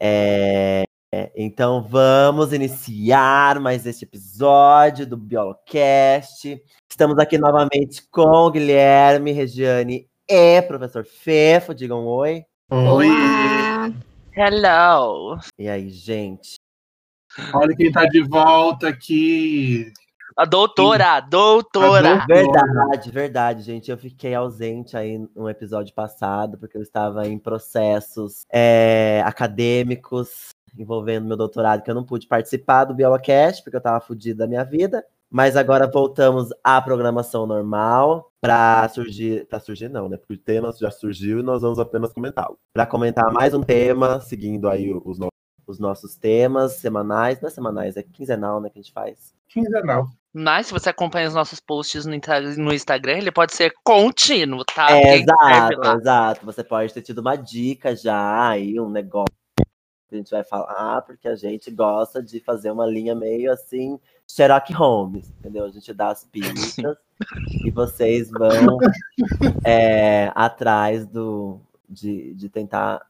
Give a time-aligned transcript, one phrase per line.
[0.00, 0.84] É,
[1.34, 6.62] então vamos iniciar mais este episódio do Biolocast.
[6.90, 11.74] Estamos aqui novamente com o Guilherme, Regiane e professor Fefo.
[11.74, 12.44] Digam oi.
[12.70, 13.08] Oi!
[14.36, 15.38] Hello!
[15.58, 16.56] E aí, gente?
[17.54, 19.92] Olha quem tá de volta aqui.
[20.36, 22.26] A doutora, a doutora.
[22.26, 23.90] Verdade, verdade, gente.
[23.90, 31.26] Eu fiquei ausente aí no episódio passado, porque eu estava em processos é, acadêmicos envolvendo
[31.26, 34.62] meu doutorado, que eu não pude participar do Biolocast, porque eu estava fudido da minha
[34.62, 35.02] vida.
[35.30, 40.16] Mas agora voltamos à programação normal para surgir, para surgir não, né?
[40.18, 42.58] Porque o tema já surgiu e nós vamos apenas comentá-lo.
[42.74, 45.28] Para comentar mais um tema, seguindo aí os, no-
[45.66, 49.34] os nossos temas semanais, não é semanais, é quinzenal, né, que a gente faz.
[49.48, 50.06] Quinzenal.
[50.38, 52.14] Mas se você acompanha os nossos posts no,
[52.58, 54.90] no Instagram, ele pode ser contínuo, tá?
[54.90, 56.44] É, exato, exato.
[56.44, 59.34] Você pode ter tido uma dica já, aí um negócio
[60.06, 63.98] que a gente vai falar, porque a gente gosta de fazer uma linha meio assim,
[64.28, 65.64] Sherlock Holmes, entendeu?
[65.64, 66.98] A gente dá as pistas
[67.64, 68.76] e vocês vão
[69.64, 73.00] é, atrás do, de, de tentar,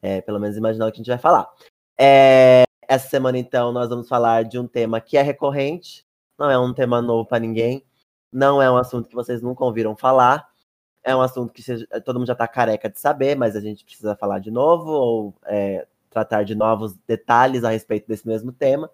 [0.00, 1.46] é, pelo menos, imaginar o que a gente vai falar.
[2.00, 6.08] É, essa semana, então, nós vamos falar de um tema que é recorrente,
[6.40, 7.84] não é um tema novo para ninguém,
[8.32, 10.48] não é um assunto que vocês nunca ouviram falar,
[11.04, 11.62] é um assunto que
[12.04, 15.34] todo mundo já está careca de saber, mas a gente precisa falar de novo ou
[15.44, 18.90] é, tratar de novos detalhes a respeito desse mesmo tema,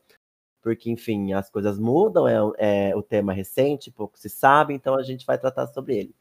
[0.61, 5.03] porque, enfim, as coisas mudam, é, é o tema recente, pouco se sabe, então a
[5.03, 6.15] gente vai tratar sobre ele.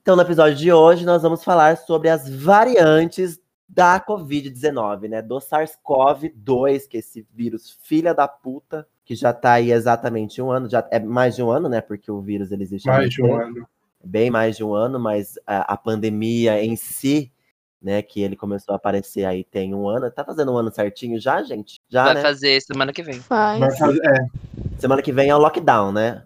[0.00, 3.40] Então, no episódio de hoje, nós vamos falar sobre as variantes
[3.72, 5.22] da Covid-19, né?
[5.22, 10.50] Do SARS-CoV-2, que é esse vírus filha da puta, que já tá aí exatamente um
[10.50, 11.80] ano, já é mais de um ano, né?
[11.80, 13.68] Porque o vírus ele existe Mais de um tempo ano.
[14.04, 17.32] bem mais de um ano, mas a, a pandemia em si,
[17.80, 20.10] né, que ele começou a aparecer aí tem um ano.
[20.10, 21.76] Tá fazendo um ano certinho já, gente?
[21.88, 22.22] Já, Vai né?
[22.22, 23.20] fazer semana que vem.
[23.20, 23.78] Vai Faz.
[23.78, 24.26] fazer, é,
[24.78, 26.24] Semana que vem é o lockdown, né?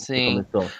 [0.00, 0.44] Sim.
[0.44, 0.70] Começou.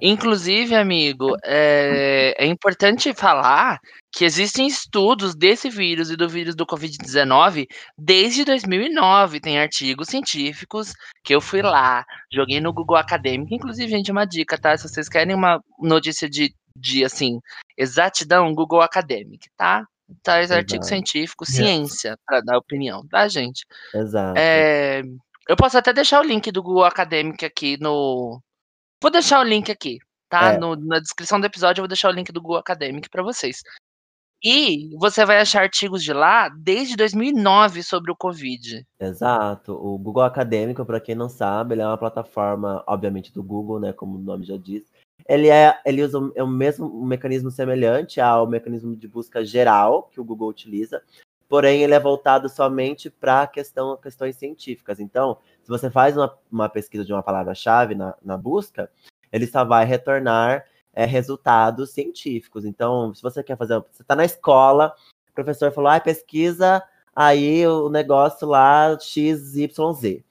[0.00, 3.80] Inclusive, amigo, é, é importante falar
[4.16, 7.66] que existem estudos desse vírus e do vírus do Covid-19
[7.98, 9.40] desde 2009.
[9.40, 10.92] Tem artigos científicos
[11.24, 13.52] que eu fui lá, joguei no Google Acadêmico.
[13.54, 14.76] Inclusive, gente, uma dica, tá?
[14.76, 17.40] Se vocês querem uma notícia de, de assim,
[17.76, 19.84] exatidão, Google Academic, tá?
[20.22, 20.88] Traz artigo Exato.
[20.88, 21.56] científico, Yes.
[21.56, 23.64] ciência, para dar opinião, tá, gente?
[23.94, 24.38] Exato.
[24.38, 25.02] É,
[25.48, 28.38] eu posso até deixar o link do Google Academic aqui no.
[29.02, 29.98] Vou deixar o link aqui,
[30.28, 30.52] tá?
[30.52, 30.58] É.
[30.58, 33.56] No- na descrição do episódio eu vou deixar o link do Google Academic para vocês.
[34.44, 38.86] E você vai achar artigos de lá desde 2009 sobre o Covid.
[39.00, 39.72] Exato.
[39.72, 43.94] O Google Acadêmico, para quem não sabe, ele é uma plataforma, obviamente, do Google, né?
[43.94, 44.84] Como o nome já diz.
[45.26, 50.10] Ele, é, ele usa é o mesmo um mecanismo semelhante ao mecanismo de busca geral
[50.12, 51.02] que o Google utiliza,
[51.48, 55.00] porém ele é voltado somente para questão, questões científicas.
[55.00, 58.90] Então, se você faz uma, uma pesquisa de uma palavra-chave na, na busca,
[59.32, 62.64] ele só vai retornar é, resultados científicos.
[62.64, 64.94] Então, se você quer fazer, você está na escola,
[65.30, 66.82] o professor falou, ah, pesquisa
[67.14, 70.22] aí o negócio lá XYZ.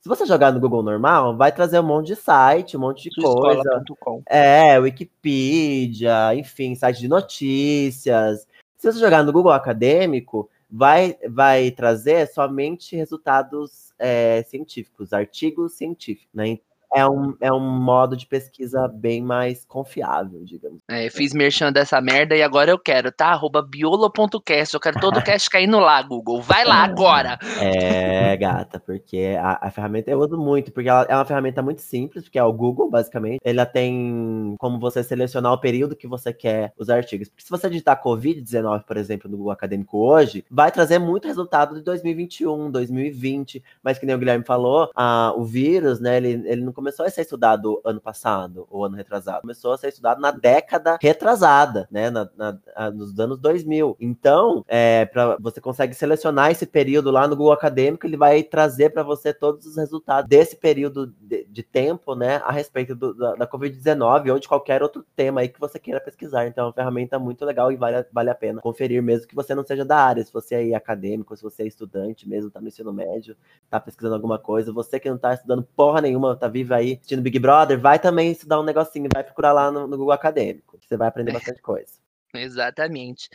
[0.00, 3.22] Se você jogar no Google normal, vai trazer um monte de site, um monte de
[3.22, 3.62] coisa.
[3.62, 4.22] Suescola.com.
[4.26, 8.48] É, Wikipedia, enfim, site de notícias.
[8.78, 16.32] Se você jogar no Google Acadêmico, vai, vai trazer somente resultados é, científicos, artigos científicos,
[16.32, 16.58] né?
[16.92, 20.80] É um, é um modo de pesquisa bem mais confiável, digamos.
[20.88, 23.28] É, fiz merchan dessa merda e agora eu quero, tá?
[23.28, 24.74] Arroba biolo.cast.
[24.74, 26.40] Eu quero todo o cast caindo lá, Google.
[26.40, 27.38] Vai lá agora!
[27.60, 31.80] É, gata, porque a, a ferramenta eu uso muito, porque ela é uma ferramenta muito
[31.80, 33.40] simples, porque é o Google, basicamente.
[33.44, 37.28] Ela tem como você selecionar o período que você quer os artigos.
[37.28, 41.76] Porque se você digitar Covid-19, por exemplo, no Google Acadêmico hoje, vai trazer muito resultado
[41.76, 43.62] de 2021, 2020.
[43.82, 47.10] Mas que nem o Guilherme falou, a, o vírus, né, ele, ele não começou a
[47.10, 49.42] ser estudado ano passado, ou ano retrasado.
[49.42, 53.96] Começou a ser estudado na década retrasada, né, na, na- nos anos 2000.
[54.00, 58.90] Então, é, pra, você consegue selecionar esse período lá no Google Acadêmico, ele vai trazer
[58.90, 63.34] para você todos os resultados desse período de, de tempo, né, a respeito do- da,
[63.34, 66.46] da Covid-19 ou de qualquer outro tema aí que você queira pesquisar.
[66.46, 69.54] Então, é uma ferramenta muito legal e vale, vale a pena conferir, mesmo que você
[69.54, 70.24] não seja da área.
[70.24, 73.36] Se você é acadêmico, se você é estudante mesmo, tá no ensino médio,
[73.70, 77.22] tá pesquisando alguma coisa, você que não tá estudando porra nenhuma, tá vivo aí assistindo
[77.22, 80.78] Big Brother, vai também estudar um negocinho, vai procurar lá no, no Google Acadêmico.
[80.80, 81.92] Você vai aprender bastante coisa.
[82.34, 83.28] Exatamente.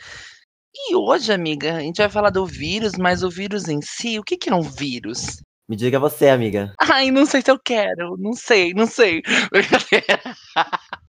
[0.74, 4.22] E hoje, amiga, a gente vai falar do vírus, mas o vírus em si, o
[4.22, 5.40] que, que é um vírus?
[5.66, 6.74] Me diga você, amiga.
[6.78, 9.22] Ai, não sei se eu quero, não sei, não sei.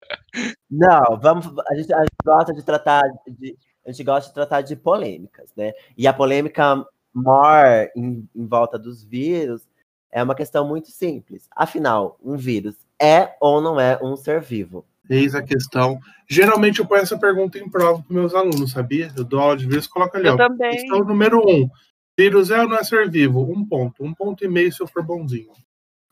[0.69, 1.45] Não, vamos.
[1.69, 3.55] A gente, a gente gosta de tratar de.
[3.85, 5.73] A gente gosta de tratar de polêmicas, né?
[5.97, 9.67] E a polêmica more em, em volta dos vírus
[10.11, 11.47] é uma questão muito simples.
[11.55, 14.85] Afinal, um vírus é ou não é um ser vivo?
[15.09, 15.99] Eis a questão.
[16.29, 19.11] Geralmente eu ponho essa pergunta em prova para meus alunos, sabia?
[19.17, 20.27] Eu dou aula de vírus e coloco ali.
[20.27, 20.71] Eu ó, também.
[20.71, 21.69] Questão número um.
[22.17, 23.41] Vírus é ou não é ser vivo?
[23.41, 24.03] Um ponto.
[24.03, 25.51] Um ponto e meio se eu for bonzinho.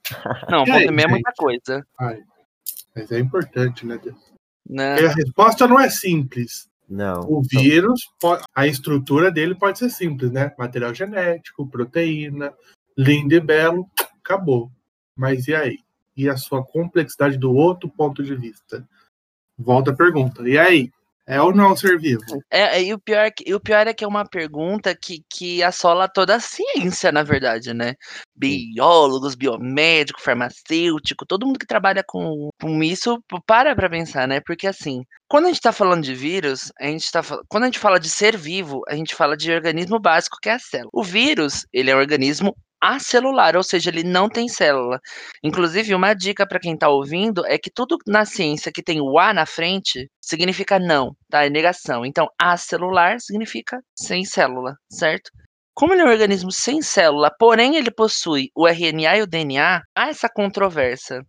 [0.50, 1.86] Não, aí, ponto e meio é muita coisa.
[2.00, 2.21] Ai,
[2.95, 4.00] mas é importante, né?
[4.68, 4.95] Né?
[4.95, 6.69] Porque a resposta não é simples.
[6.91, 7.21] Não.
[7.21, 8.01] O vírus,
[8.53, 10.53] a estrutura dele pode ser simples, né?
[10.59, 12.53] Material genético, proteína,
[12.97, 13.89] lindo e belo,
[14.21, 14.69] acabou.
[15.15, 15.77] Mas e aí?
[16.17, 18.85] E a sua complexidade do outro ponto de vista?
[19.57, 20.47] Volta a pergunta.
[20.47, 20.91] E aí?
[21.31, 22.22] É ou não ser vivo?
[22.51, 24.94] É, é, e, o pior, é que- e o pior é que é uma pergunta
[24.94, 27.94] que, que assola toda a ciência, na verdade, né?
[28.36, 33.18] Biólogos, biomédico, farmacêutico, todo mundo que trabalha com, com isso
[33.48, 34.42] para pra pensar, né?
[34.45, 37.80] Porque assim, quando a gente tá falando de vírus, a gente tá, quando a gente
[37.80, 40.89] fala de ser vivo, a gente fala de organismo básico que é a célula.
[40.92, 45.00] O vírus, ele é um organismo acelular, ou seja, ele não tem célula.
[45.44, 49.19] Inclusive, uma dica para quem tá ouvindo é que tudo na ciência que tem o
[49.19, 51.45] A na frente significa não, tá?
[51.45, 52.06] É negação.
[52.06, 55.30] Então, acelular significa sem célula, certo?
[55.74, 59.81] Como ele é um organismo sem célula, porém ele possui o RNA e o DNA,
[59.95, 61.24] há essa controvérsia.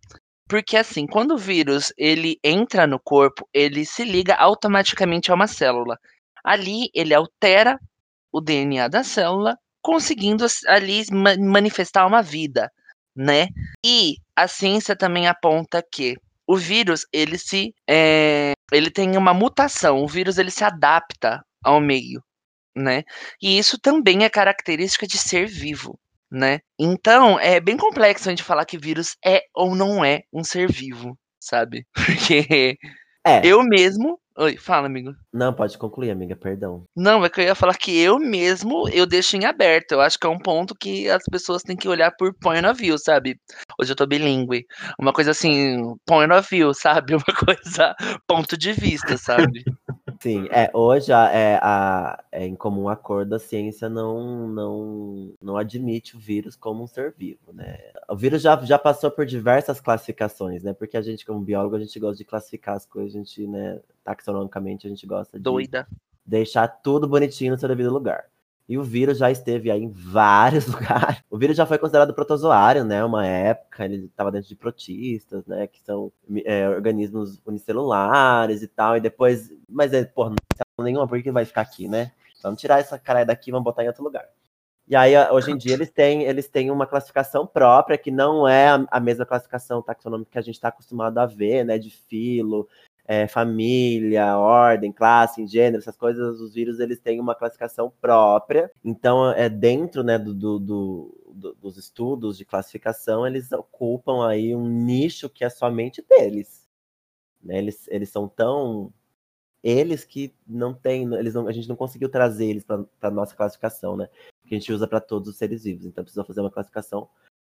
[0.49, 5.47] Porque assim, quando o vírus ele entra no corpo, ele se liga automaticamente a uma
[5.47, 5.97] célula.
[6.43, 7.79] Ali ele altera
[8.31, 12.71] o DNA da célula, conseguindo ali ma- manifestar uma vida,
[13.15, 13.49] né?
[13.85, 16.15] E a ciência também aponta que
[16.47, 21.79] o vírus ele se é, ele tem uma mutação, o vírus ele se adapta ao
[21.81, 22.23] meio,
[22.75, 23.03] né?
[23.41, 25.99] E isso também é característica de ser vivo,
[26.31, 26.59] né?
[26.79, 30.71] Então, é bem complexo a gente falar que vírus é ou não é um ser
[30.71, 31.85] vivo, sabe?
[31.95, 32.77] Porque
[33.25, 33.45] É.
[33.45, 34.19] eu mesmo.
[34.35, 35.13] Oi, fala, amigo.
[35.31, 36.85] Não, pode concluir, amiga, perdão.
[36.95, 39.91] Não, é que eu ia falar que eu mesmo eu deixo em aberto.
[39.91, 42.81] Eu acho que é um ponto que as pessoas têm que olhar por point of
[42.81, 43.37] view, sabe?
[43.79, 44.65] Hoje eu tô bilíngue.
[44.99, 47.13] Uma coisa assim, point of view, sabe?
[47.13, 47.95] Uma coisa,
[48.27, 49.63] ponto de vista, sabe?
[50.21, 55.57] Sim, é, hoje a- é, a- é em comum acordo a ciência não, não, não
[55.57, 57.77] admite o vírus como um ser vivo, né?
[58.09, 60.73] O vírus já, já passou por diversas classificações, né?
[60.73, 63.79] Porque a gente, como biólogo, a gente gosta de classificar as coisas, a gente, né,
[64.03, 65.87] taxonomicamente, a gente gosta de Doida.
[66.25, 68.25] deixar tudo bonitinho no seu devido lugar.
[68.67, 71.21] E o vírus já esteve aí em vários lugares.
[71.29, 73.03] O vírus já foi considerado protozoário, né?
[73.03, 75.67] Uma época, ele estava dentro de protistas, né?
[75.67, 76.11] Que são
[76.45, 78.95] é, organismos unicelulares e tal.
[78.95, 82.11] E depois, mas é, porra, não tem célula nenhuma, por que vai ficar aqui, né?
[82.41, 84.25] Vamos tirar essa cara daqui e vamos botar em outro lugar.
[84.87, 88.69] E aí, hoje em dia, eles têm, eles têm uma classificação própria, que não é
[88.69, 91.77] a, a mesma classificação taxonômica que a gente está acostumado a ver, né?
[91.77, 92.67] De filo,
[93.05, 98.71] é, família, ordem, classe, gênero, essas coisas, os vírus eles têm uma classificação própria.
[98.83, 104.55] Então, é dentro né, do, do, do, do, dos estudos de classificação, eles ocupam aí
[104.55, 106.67] um nicho que é somente deles.
[107.43, 107.57] Né?
[107.57, 108.93] Eles, eles são tão
[109.63, 113.33] eles que não tem, eles não, a gente não conseguiu trazer eles para a nossa
[113.33, 114.09] classificação, né?
[114.45, 115.85] Que a gente usa para todos os seres vivos.
[115.85, 117.07] Então precisa fazer uma classificação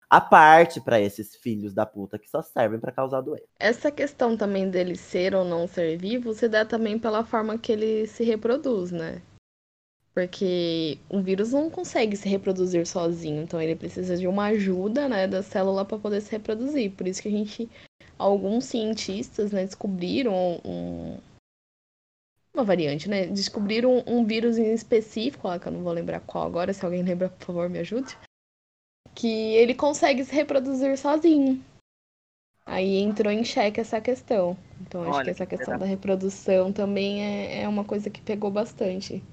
[0.09, 3.45] à parte para esses filhos da puta que só servem para causar doença.
[3.59, 7.71] Essa questão também dele ser ou não ser vivo se dá também pela forma que
[7.71, 9.21] ele se reproduz, né?
[10.13, 15.27] Porque um vírus não consegue se reproduzir sozinho, então ele precisa de uma ajuda, né,
[15.27, 16.91] da célula para poder se reproduzir.
[16.91, 17.69] Por isso que a gente,
[18.17, 21.19] alguns cientistas, né, descobriram um,
[22.53, 23.27] uma variante, né?
[23.27, 26.83] Descobriram um, um vírus em específico, lá que eu não vou lembrar qual agora, se
[26.83, 28.17] alguém lembra, por favor, me ajude.
[29.15, 31.63] Que ele consegue se reproduzir sozinho.
[32.65, 34.55] Aí entrou em xeque essa questão.
[34.81, 35.87] Então acho Olha, que essa que questão legal.
[35.87, 39.23] da reprodução também é, é uma coisa que pegou bastante.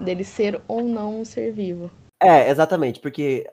[0.00, 1.90] Dele ser ou não um ser vivo.
[2.22, 3.48] É, exatamente, porque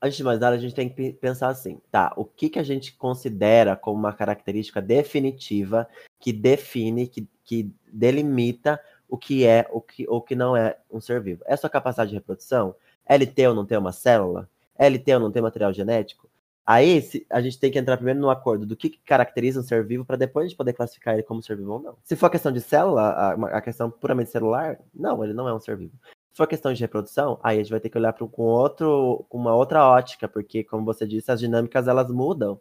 [0.00, 2.12] antes de mais nada a gente tem que pe- pensar assim, tá?
[2.16, 5.86] O que, que a gente considera como uma característica definitiva
[6.18, 11.00] que define, que, que delimita o que é o que, ou que não é um
[11.00, 11.42] ser vivo?
[11.46, 12.74] É sua capacidade de reprodução?
[13.06, 14.48] É ele ter ou não ter uma célula?
[14.78, 16.28] Ele ter ou não ter material genético?
[16.66, 19.84] Aí a gente tem que entrar primeiro no acordo do que, que caracteriza um ser
[19.84, 21.96] vivo para depois a gente poder classificar ele como ser vivo ou não.
[22.02, 25.60] Se for questão de célula, a, a questão puramente celular, não, ele não é um
[25.60, 25.92] ser vivo.
[26.32, 29.38] Se for questão de reprodução, aí a gente vai ter que olhar com outro, com
[29.38, 32.60] uma outra ótica, porque como você disse, as dinâmicas elas mudam,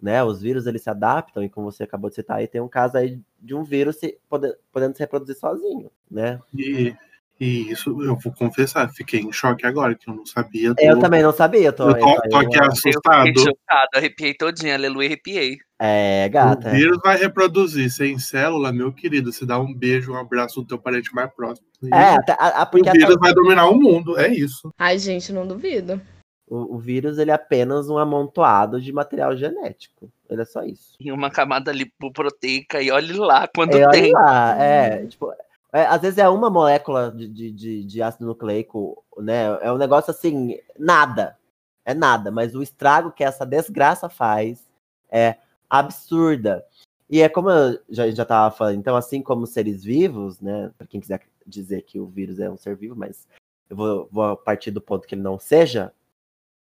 [0.00, 0.22] né?
[0.22, 2.98] Os vírus eles se adaptam e como você acabou de citar, aí tem um caso
[2.98, 6.40] aí de um vírus se, pode- podendo se reproduzir sozinho, né?
[6.54, 6.94] E,
[7.38, 10.72] e isso eu vou confessar, fiquei em choque agora, que eu não sabia.
[10.72, 13.26] do- Eu também não sabia, eu tô, Eu tô, tô eu- aqui eu- Eu assustado.
[13.26, 15.58] fiquei chocado, arrepiei todinha, aleluia, arrepiei.
[15.78, 16.68] É, gata.
[16.68, 19.30] O vírus vai reproduzir sem célula, meu querido.
[19.30, 21.66] Você dá um beijo, um abraço no teu parente mais próximo.
[21.92, 24.72] É, a, a, o porque vírus até- vai dominar o mundo, é isso.
[24.78, 26.00] Ai, gente, não duvido.
[26.48, 30.08] o, o vírus ele é apenas um amontoado de material genético.
[30.30, 30.94] Ele é só isso.
[31.00, 34.12] Em uma camada lipoproteica e olhe lá quanto É, olha tem.
[34.12, 35.30] lá, é, tipo,
[35.76, 39.44] é, às vezes é uma molécula de, de, de, ácido nucleico, né?
[39.60, 41.38] É um negócio assim, nada.
[41.84, 44.66] É nada, mas o estrago que essa desgraça faz
[45.10, 45.36] é
[45.68, 46.64] absurda.
[47.10, 50.72] E é como eu já, já falando, então, assim como seres vivos, né?
[50.78, 53.28] Pra quem quiser dizer que o vírus é um ser vivo, mas
[53.68, 55.92] eu vou, vou partir do ponto que ele não seja.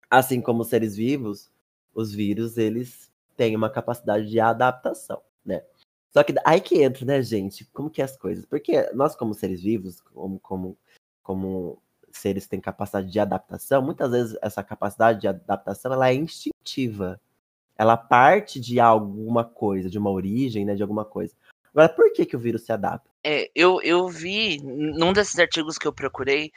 [0.10, 1.52] Assim como seres vivos,
[1.94, 5.64] os vírus, eles têm uma capacidade de adaptação, né?
[6.16, 7.66] Só que aí que entra, né, gente?
[7.74, 8.46] Como que é as coisas?
[8.46, 10.78] Porque nós, como seres vivos, como, como,
[11.22, 16.14] como seres que têm capacidade de adaptação, muitas vezes essa capacidade de adaptação ela é
[16.14, 17.20] instintiva.
[17.78, 21.36] Ela parte de alguma coisa, de uma origem, né, de alguma coisa.
[21.74, 23.10] Agora, por que, que o vírus se adapta?
[23.22, 26.50] É, eu, eu vi, num desses artigos que eu procurei,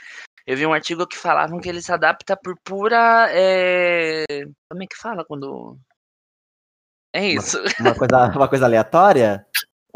[0.47, 3.27] eu vi um artigo que falavam que ele se adapta por pura.
[3.33, 4.25] é,
[4.71, 5.77] Como é que fala quando.
[7.19, 7.59] É isso.
[7.81, 9.45] Uma coisa, uma coisa aleatória?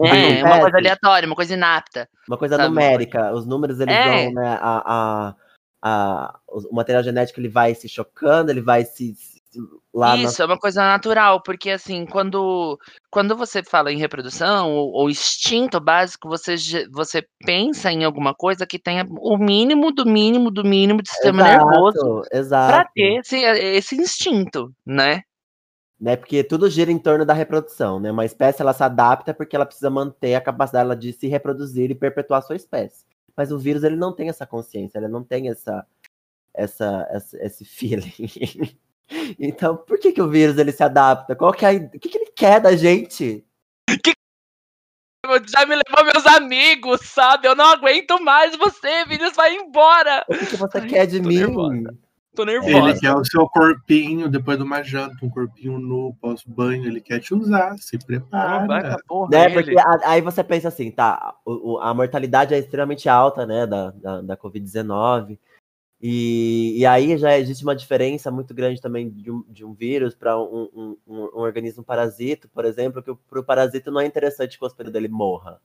[0.00, 2.08] É, uma coisa aleatória, uma coisa inapta.
[2.26, 3.32] Uma coisa Sabe, uma numérica.
[3.32, 4.24] Os números, eles É.
[4.24, 5.34] vão, né, a, a,
[5.82, 9.14] a, o material genético, ele vai se chocando, ele vai se...
[9.14, 9.40] se-
[9.94, 12.76] lá na- Isso, é uma coisa natural, porque assim, quando,
[13.10, 16.56] quando você fala em reprodução ou, ou instinto básico, você,
[16.90, 21.42] você pensa em alguma coisa que tenha o mínimo do mínimo do mínimo de sistema
[21.44, 22.72] nervoso Exato.
[22.72, 25.22] para ter esse, esse instinto, né?
[26.02, 26.16] Né?
[26.16, 28.10] Porque tudo gira em torno da reprodução, né?
[28.10, 31.92] Uma espécie ela se adapta porque ela precisa manter a capacidade dela de se reproduzir
[31.92, 33.04] e perpetuar a sua espécie.
[33.36, 35.86] Mas o vírus ele não tem essa consciência, ele não tem essa,
[36.52, 38.12] essa, essa esse feeling.
[39.38, 41.36] então, por que, que o vírus ele se adapta?
[41.36, 43.46] Qual que é a, o que, que ele quer da gente?
[45.54, 47.46] Já me levou meus amigos, sabe?
[47.46, 50.24] Eu não aguento mais você, Vinícius, vai embora.
[50.28, 51.38] O que, que você Ai, quer de mim?
[51.38, 51.96] nervosa.
[52.34, 53.00] Tô Ele nervosa.
[53.00, 56.86] quer o seu corpinho depois de uma janta, um corpinho nu, pós-banho.
[56.86, 58.94] Ele quer te usar, se vai prepara.
[58.94, 59.44] a porra, Né?
[59.46, 59.54] ele.
[59.54, 61.34] Porque a- aí você pensa assim, tá?
[61.44, 63.66] o- o- a mortalidade é extremamente alta, né?
[63.66, 65.38] Da, da, da Covid-19.
[66.00, 70.14] E, e aí já existe uma diferença muito grande também de um, de um vírus
[70.16, 74.06] para um, um, um, um organismo parasito, por exemplo, que para o parasito não é
[74.06, 75.60] interessante que o hospedeiro dele morra.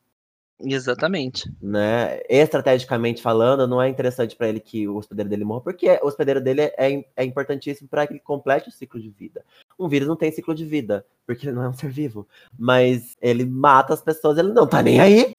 [0.59, 1.51] Exatamente.
[1.61, 2.19] Né?
[2.29, 6.41] Estrategicamente falando, não é interessante para ele que o hospedeiro dele morra, porque o hospedeiro
[6.41, 9.45] dele é, é importantíssimo para que ele complete o ciclo de vida.
[9.77, 12.27] Um vírus não tem ciclo de vida, porque ele não é um ser vivo.
[12.57, 15.31] Mas ele mata as pessoas, ele não tá nem aí.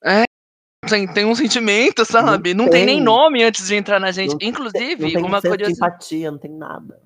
[0.89, 2.55] Tem, tem um sentimento, sabe?
[2.55, 2.73] Não, tem.
[2.73, 2.87] tem.
[2.87, 4.31] nem nome antes de entrar na gente.
[4.31, 7.03] Não tem- Inclusive, Não tem uma, senso de curiosi- empatia, não tem nada.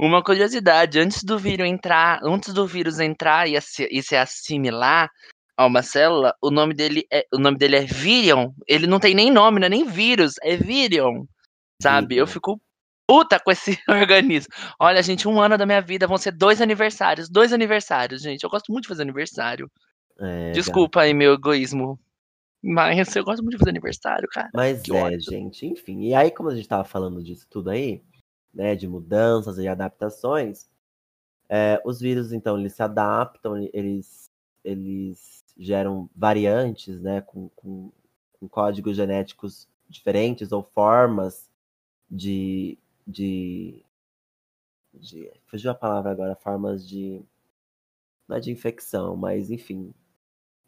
[0.00, 5.10] uma curiosidade, antes do vírus entrar, antes do vírus entrar e, assi- e se assimilar
[5.56, 8.52] a uma célula, o nome dele é, o nome dele é virion.
[8.66, 11.24] Ele não tem nem nome, não é nem vírus, é virion.
[11.80, 12.16] Sabe?
[12.16, 12.60] Eu fico
[13.06, 14.52] puta com esse organismo.
[14.80, 18.44] Olha, gente, um ano da minha vida vão ser dois aniversários, dois aniversários, gente.
[18.44, 19.70] Eu gosto muito de fazer aniversário.
[20.18, 21.98] É, Desculpa aí meu egoísmo.
[22.62, 24.48] Mas eu gosto muito de fazer aniversário, cara.
[24.54, 25.20] Mas Que é, ódio.
[25.20, 26.02] gente, enfim.
[26.02, 28.00] E aí, como a gente tava falando disso tudo aí,
[28.54, 30.68] né, de mudanças e adaptações,
[31.48, 34.30] é, os vírus, então, eles se adaptam, eles,
[34.64, 37.90] eles geram variantes, né, com, com,
[38.38, 41.50] com códigos genéticos diferentes ou formas
[42.10, 43.84] de, de,
[44.92, 45.30] de.
[45.46, 47.22] Fugiu a palavra agora, formas de.
[48.28, 49.92] Não é de infecção, mas enfim,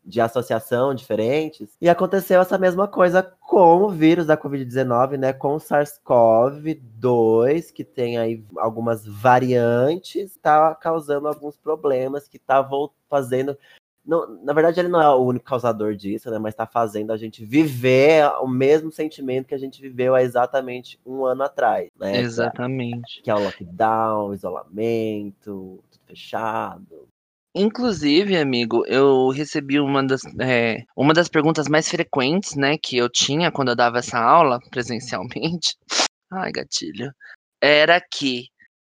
[0.05, 1.77] de associação diferentes.
[1.81, 5.33] E aconteceu essa mesma coisa com o vírus da Covid-19, né?
[5.33, 12.69] Com o SARS-CoV-2, que tem aí algumas variantes, tá causando alguns problemas, que tá
[13.09, 13.57] fazendo.
[14.07, 16.39] Não, na verdade, ele não é o único causador disso, né?
[16.39, 21.01] Mas tá fazendo a gente viver o mesmo sentimento que a gente viveu há exatamente
[21.07, 22.19] um ano atrás, né?
[22.19, 23.23] Exatamente.
[23.23, 27.09] Que é o lockdown, o isolamento, tudo fechado.
[27.57, 33.09] Inclusive, amigo, eu recebi uma das, é, uma das perguntas mais frequentes, né, que eu
[33.09, 35.77] tinha quando eu dava essa aula presencialmente.
[36.33, 37.15] Ai, gatilho.
[37.63, 38.49] Era que,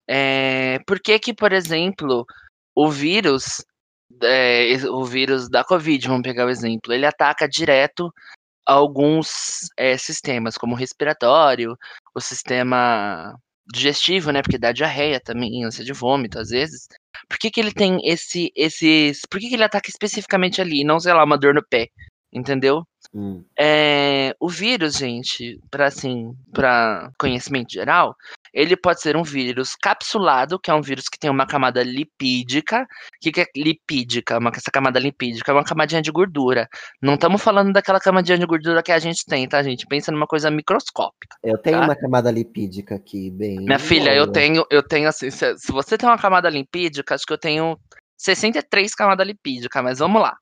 [0.08, 2.24] é, por que que, por exemplo,
[2.72, 3.64] o vírus,
[4.22, 8.12] é, o vírus da Covid, vamos pegar o exemplo, ele ataca direto
[8.66, 11.76] alguns é, sistemas, como o respiratório,
[12.14, 13.34] o sistema
[13.72, 16.86] digestivo, né, porque dá diarreia também, ânsia de vômito, às vezes.
[17.28, 19.22] Por que, que ele tem esse, esses.
[19.30, 21.88] Por que, que ele ataca especificamente ali, e não, sei lá, uma dor no pé?
[22.32, 22.84] Entendeu?
[23.14, 23.44] Hum.
[23.58, 28.14] É, o vírus, gente, para assim, para conhecimento geral,
[28.54, 32.82] ele pode ser um vírus capsulado, que é um vírus que tem uma camada lipídica.
[32.82, 32.86] O
[33.20, 34.38] que, que é lipídica?
[34.38, 36.68] Uma, essa camada lipídica é uma camadinha de gordura.
[37.00, 39.86] Não estamos falando daquela camadinha de gordura que a gente tem, tá, gente?
[39.86, 41.36] Pensa numa coisa microscópica.
[41.42, 41.84] Eu tenho Tá.
[41.84, 43.58] uma camada lipídica aqui, bem.
[43.60, 47.24] Minha filha, eu tenho, eu tenho assim, se, se você tem uma camada lipídica, acho
[47.26, 47.78] que eu tenho
[48.18, 50.36] 63 camadas lipídicas, mas vamos lá.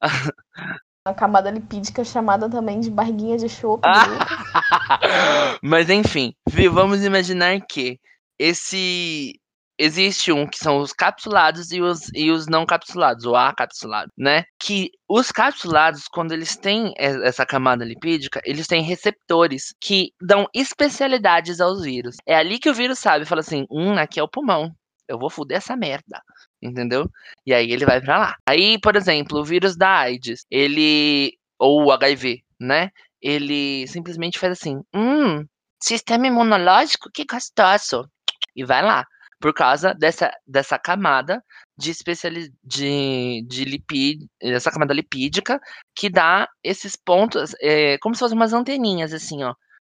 [1.06, 3.82] Uma camada lipídica chamada também de barriguinha de chope.
[3.84, 4.06] Ah!
[4.06, 5.58] viu?
[5.60, 6.32] Mas enfim,
[6.70, 7.98] vamos imaginar que
[8.38, 9.40] esse
[9.76, 14.44] existe um que são os capsulados e os, e os não capsulados, o acapsulado, né?
[14.60, 21.60] Que os capsulados, quando eles têm essa camada lipídica, eles têm receptores que dão especialidades
[21.60, 22.14] aos vírus.
[22.24, 24.70] É ali que o vírus sabe, fala assim, hum, aqui é o pulmão.
[25.08, 26.22] Eu vou foder essa merda.
[26.62, 27.10] Entendeu?
[27.44, 28.36] E aí ele vai pra lá.
[28.46, 31.36] Aí, por exemplo, o vírus da AIDS, ele.
[31.58, 32.90] Ou o HIV, né?
[33.20, 35.44] Ele simplesmente faz assim: hum,
[35.82, 38.08] sistema imunológico, que gostoso.
[38.54, 39.04] E vai lá.
[39.40, 41.42] Por causa dessa, dessa camada
[41.76, 45.60] de especiali de, de lipid, essa camada lipídica
[45.96, 49.52] que dá esses pontos, é, como se fossem umas anteninhas, assim, ó,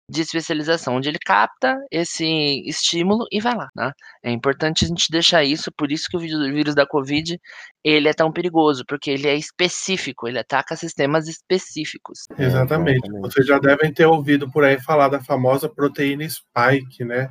[0.09, 2.25] de especialização, onde ele capta esse
[2.65, 3.91] estímulo e vai lá, né?
[4.23, 7.39] É importante a gente deixar isso, por isso que o vírus, da Covid,
[7.83, 12.19] ele é tão perigoso, porque ele é específico, ele ataca sistemas específicos.
[12.37, 12.97] Exatamente.
[13.05, 13.21] exatamente.
[13.21, 17.29] Vocês já devem ter ouvido por aí falar da famosa proteína spike, né?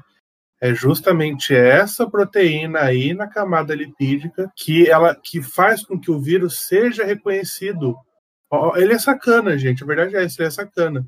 [0.61, 6.21] É justamente essa proteína aí na camada lipídica que ela que faz com que o
[6.21, 7.95] vírus seja reconhecido.
[8.75, 9.83] Ele é sacana, gente.
[9.83, 11.06] A verdade é essa, ele é sacana.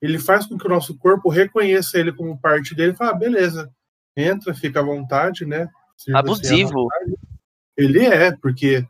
[0.00, 3.14] Ele faz com que o nosso corpo reconheça ele como parte dele e fala, ah,
[3.14, 3.70] beleza,
[4.16, 5.68] entra, fica à vontade, né?
[6.14, 6.70] Abusivo.
[6.70, 7.14] vontade.
[7.76, 8.86] Ele é, porque,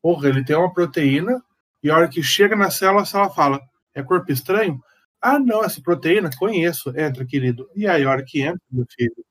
[0.00, 1.42] porra, ele tem uma proteína
[1.82, 3.60] e a hora que chega na célula, a célula fala,
[3.94, 4.80] é corpo estranho?
[5.20, 6.90] Ah, não, essa proteína, conheço.
[6.98, 7.68] Entra, querido.
[7.74, 9.24] E aí, a hora que entra, meu filho,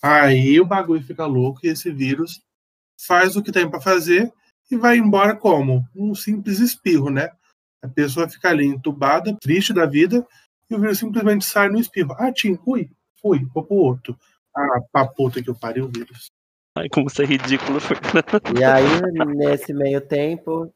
[0.00, 2.40] aí o bagulho fica louco e esse vírus
[3.06, 4.32] faz o que tem para fazer
[4.70, 5.86] e vai embora como?
[5.94, 7.30] Um simples espirro, né?
[7.82, 10.26] A pessoa fica ali entubada, triste da vida,
[10.70, 12.14] e o vírus simplesmente sai no espirro.
[12.18, 14.18] Ah, Tim, fui, fui, vou pro outro.
[14.54, 16.30] Ah, pra puta que eu pariu o vírus.
[16.76, 18.14] Ai, como isso é ridículo, Fernando.
[18.58, 18.84] E aí,
[19.34, 20.72] nesse meio tempo,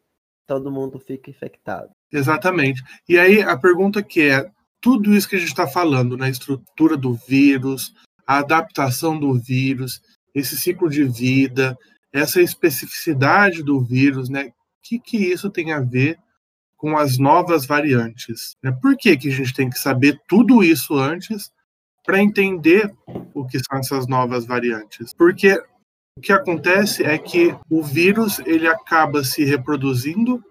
[0.47, 1.91] todo mundo fica infectado.
[2.13, 2.83] Exatamente.
[3.09, 6.97] E aí a pergunta que é, tudo isso que a gente está falando, na estrutura
[6.97, 7.93] do vírus,
[8.27, 10.01] a adaptação do vírus,
[10.35, 11.77] esse ciclo de vida,
[12.13, 14.47] essa especificidade do vírus, né?
[14.47, 16.19] O que, que isso tem a ver
[16.81, 18.57] com as novas variantes?
[18.63, 18.73] né?
[18.73, 21.53] Por que, que a gente tem que saber tudo isso antes
[22.07, 22.91] para entender
[23.35, 25.13] o que são essas novas variantes?
[25.13, 25.63] Porque
[26.17, 30.43] o que acontece é que o vírus ele acaba se reproduzindo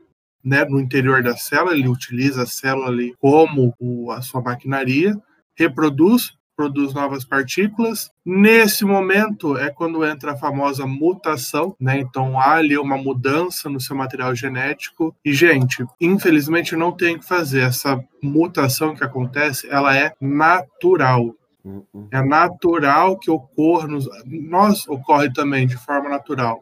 [0.44, 3.74] né, no interior da célula, ele utiliza a célula ali como
[4.12, 5.20] a sua maquinaria,
[5.58, 8.12] reproduz, produz novas partículas.
[8.26, 11.98] Nesse momento é quando entra a famosa mutação, né?
[11.98, 15.16] Então há ali uma mudança no seu material genético.
[15.24, 17.62] E, gente, infelizmente não tem o que fazer.
[17.62, 21.34] Essa mutação que acontece, ela é natural.
[21.64, 22.10] Hum, hum.
[22.12, 26.62] É natural que ocorra, nos, nós ocorre também de forma natural.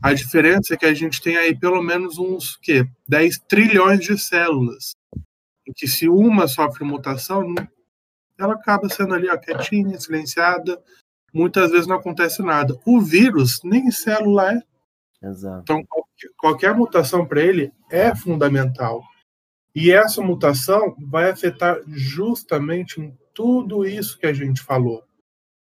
[0.00, 4.16] A diferença é que a gente tem aí pelo menos uns que 10 trilhões de
[4.16, 4.94] células.
[5.66, 7.42] Em que se uma sofre mutação,
[8.38, 10.82] ela acaba sendo ali ó, quietinha, silenciada.
[11.32, 12.78] Muitas vezes não acontece nada.
[12.84, 14.62] O vírus nem célula é.
[15.22, 15.62] Exato.
[15.62, 15.82] Então,
[16.36, 19.02] qualquer, mutação para ele é fundamental.
[19.74, 25.02] E essa mutação vai afetar justamente em tudo isso que a gente falou.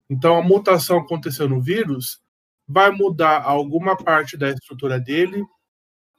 [0.08, 2.20] Então, a mutação aconteceu no vírus
[2.68, 5.42] vai mudar alguma parte da estrutura dele,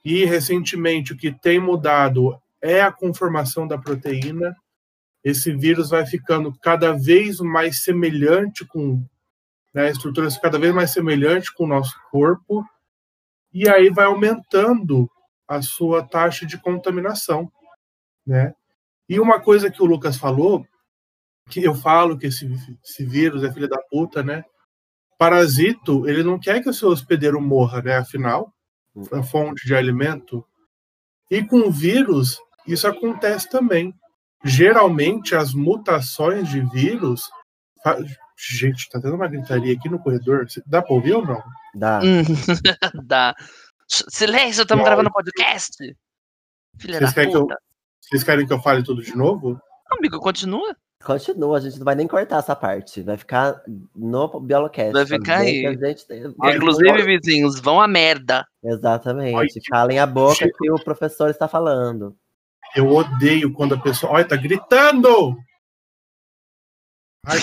[0.04, 4.56] e recentemente o que tem mudado é a conformação da proteína.
[5.22, 9.04] Esse vírus vai ficando cada vez mais semelhante com
[9.74, 12.64] né, a estrutura cada vez mais semelhante com o nosso corpo
[13.52, 15.10] e aí vai aumentando
[15.46, 17.50] a sua taxa de contaminação,
[18.26, 18.54] né?
[19.08, 20.64] E uma coisa que o Lucas falou,
[21.48, 22.48] que eu falo que esse,
[22.84, 24.44] esse vírus é filho da puta, né?
[25.18, 27.96] Parasito, ele não quer que o seu hospedeiro morra, né?
[27.96, 28.54] Afinal,
[29.12, 30.46] é fonte de alimento.
[31.28, 33.92] E com vírus, isso acontece também.
[34.44, 37.22] Geralmente, as mutações de vírus.
[37.82, 37.98] fa-
[38.42, 40.46] Gente, tá tendo uma gritaria aqui no corredor.
[40.66, 41.42] Dá pra ouvir ou não?
[41.74, 42.00] Dá.
[42.02, 42.22] Hum,
[43.04, 43.34] Dá.
[43.86, 45.76] Silêncio, estamos gravando podcast.
[46.78, 47.58] Filha Vocês da querem que eu- puta.
[48.02, 49.60] Vocês querem que eu fale tudo de novo?
[49.90, 50.74] Amigo, continua.
[51.04, 53.02] Continua, a gente não vai nem cortar essa parte.
[53.02, 53.60] Vai ficar
[53.94, 54.92] no Biolocast.
[54.92, 55.62] Vai ficar aí.
[55.78, 56.06] gente
[56.42, 58.46] Ai, Inclusive, vizinhos, vão a merda.
[58.62, 59.36] Exatamente.
[59.36, 62.14] Ai, Calem a boca que o professor está falando.
[62.76, 64.12] Eu odeio quando a pessoa.
[64.12, 65.36] Olha, tá gritando!
[67.26, 67.38] Ai.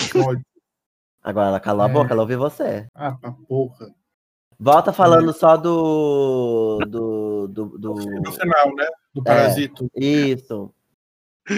[1.22, 1.92] Agora ela calou a É.
[1.92, 2.86] boca, ela ouviu você.
[2.94, 3.94] Ah, pra porra.
[4.58, 6.78] Volta falando só do.
[6.88, 7.48] do.
[7.48, 7.78] do.
[7.78, 8.86] do- No final, né?
[9.14, 9.88] Do parasito.
[9.94, 10.72] Isso.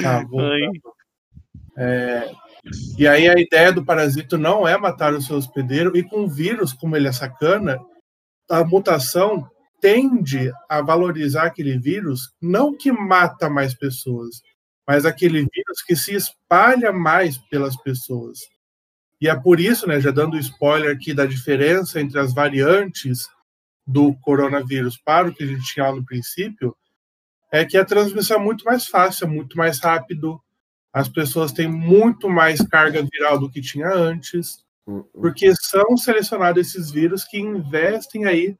[0.02, 0.72] Tá, voltando.
[1.76, 2.30] É,
[2.98, 6.28] e aí a ideia do parasito não é matar o seu hospedeiro, e com o
[6.28, 7.80] vírus, como ele é sacana,
[8.50, 9.48] a mutação
[9.80, 14.42] tende a valorizar aquele vírus, não que mata mais pessoas,
[14.86, 18.40] mas aquele vírus que se espalha mais pelas pessoas.
[19.20, 23.28] E é por isso, né, já dando spoiler aqui da diferença entre as variantes
[23.86, 26.76] do coronavírus para o que a gente tinha no princípio,
[27.52, 30.40] é que a transmissão é muito mais fácil, é muito mais rápido,
[30.92, 35.20] as pessoas têm muito mais carga viral do que tinha antes, Hum, hum.
[35.20, 38.56] porque são selecionados esses vírus que investem aí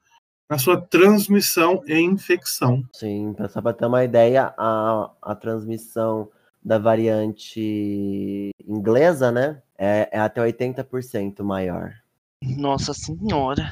[0.50, 2.82] na sua transmissão e infecção.
[2.92, 6.28] Sim, só para ter uma ideia, a, a transmissão
[6.60, 9.62] da variante inglesa, né?
[9.78, 11.94] É, é até 80% maior.
[12.42, 13.70] Nossa senhora.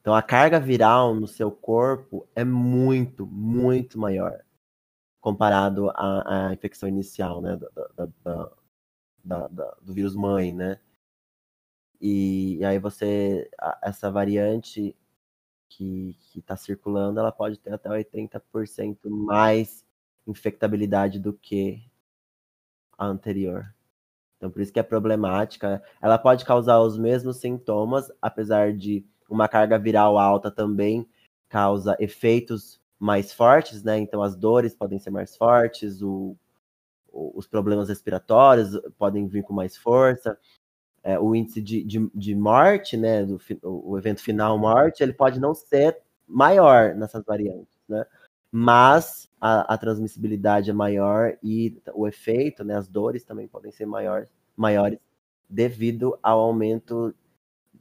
[0.00, 4.38] Então a carga viral no seu corpo é muito, muito maior
[5.18, 7.56] comparado à, à infecção inicial, né?
[7.56, 8.50] Da, da- da-
[9.24, 10.78] da- da- do vírus mãe, né?
[11.98, 14.94] E, e aí você, a- essa variante
[15.76, 19.84] que está circulando, ela pode ter até 80% mais
[20.26, 21.82] infectabilidade do que
[22.96, 23.74] a anterior.
[24.36, 25.82] Então por isso que é problemática.
[26.02, 31.08] Ela pode causar os mesmos sintomas, apesar de uma carga viral alta também
[31.48, 33.98] causa efeitos mais fortes, né?
[33.98, 36.36] Então as dores podem ser mais fortes, o-
[37.12, 40.38] os problemas respiratórios podem vir com mais força.
[41.04, 43.24] É, o índice de, de, de morte, né?
[43.24, 48.04] Do, o evento final morte, ele pode não ser maior nessas variantes, né?
[48.50, 52.76] Mas a, a transmissibilidade é maior e o efeito, né?
[52.76, 54.98] As dores também podem ser maior, maiores
[55.48, 57.14] devido ao aumento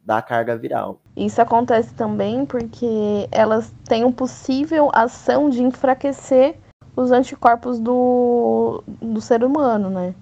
[0.04, 1.00] da carga viral.
[1.16, 6.58] Isso acontece também porque elas têm um possível ação de enfraquecer
[6.96, 10.14] os anticorpos do, do ser humano, né?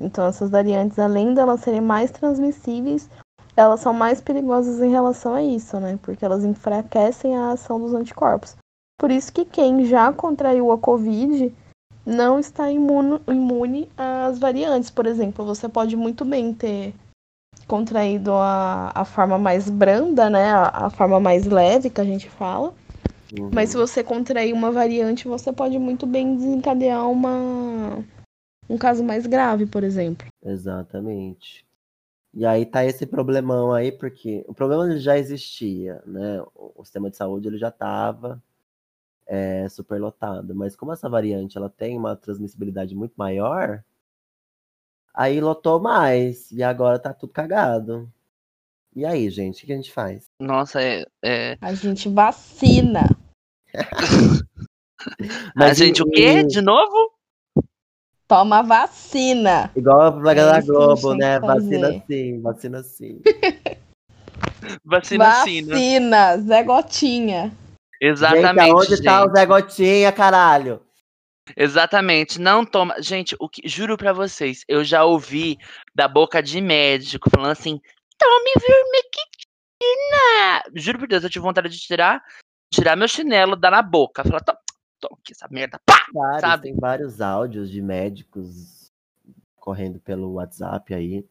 [0.00, 3.08] Então essas variantes, além de elas serem mais transmissíveis,
[3.56, 5.98] elas são mais perigosas em relação a isso, né?
[6.02, 8.56] Porque elas enfraquecem a ação dos anticorpos.
[8.98, 11.52] Por isso que quem já contraiu a Covid
[12.06, 14.90] não está imuno, imune às variantes.
[14.90, 16.94] Por exemplo, você pode muito bem ter
[17.66, 20.52] contraído a, a forma mais branda, né?
[20.52, 22.72] A, a forma mais leve que a gente fala.
[23.38, 23.50] Uhum.
[23.52, 28.02] Mas se você contrair uma variante, você pode muito bem desencadear uma
[28.68, 30.26] um caso mais grave, por exemplo.
[30.42, 31.66] Exatamente.
[32.34, 36.42] E aí tá esse problemão aí, porque o problema ele já existia, né?
[36.54, 38.42] O, sistema de saúde ele já estava
[39.70, 43.84] superlotado, mas como essa variante ela tem uma transmissibilidade muito maior,
[45.12, 48.10] aí lotou mais e agora tá tudo cagado.
[48.96, 50.30] E aí, gente, o que a gente faz?
[50.40, 51.04] Nossa, é.
[51.22, 51.58] é...
[51.60, 53.06] A gente vacina.
[55.00, 56.42] A Mas gente, e- o quê?
[56.42, 57.17] De novo?
[58.28, 59.70] Toma vacina.
[59.74, 61.40] Igual a propaganda É da Globo, né?
[61.40, 62.02] Vacina fazer.
[62.06, 63.22] sim, vacina sim.
[64.84, 65.72] Vacina sim, né?
[65.72, 67.52] Vacina, Zé Gotinha.
[68.00, 68.60] Exatamente.
[68.60, 69.04] gente, aonde gente.
[69.04, 70.82] tá o Zé Gotinha, caralho?
[71.56, 73.00] Exatamente, não toma.
[73.00, 75.56] Gente, o que juro pra vocês, eu já ouvi
[75.94, 77.80] da boca de médico falando assim:
[78.18, 80.62] tome vermectina.
[80.74, 82.22] Juro por Deus, eu tive vontade de tirar,
[82.72, 84.22] tirar meu chinelo, dar na boca.
[84.22, 84.42] Falar,
[85.00, 85.80] toma, aqui essa merda.
[85.84, 86.06] Pá!
[86.12, 86.62] Vários, Sabe?
[86.64, 88.92] Tem vários áudios de médicos
[89.56, 91.24] correndo pelo WhatsApp aí,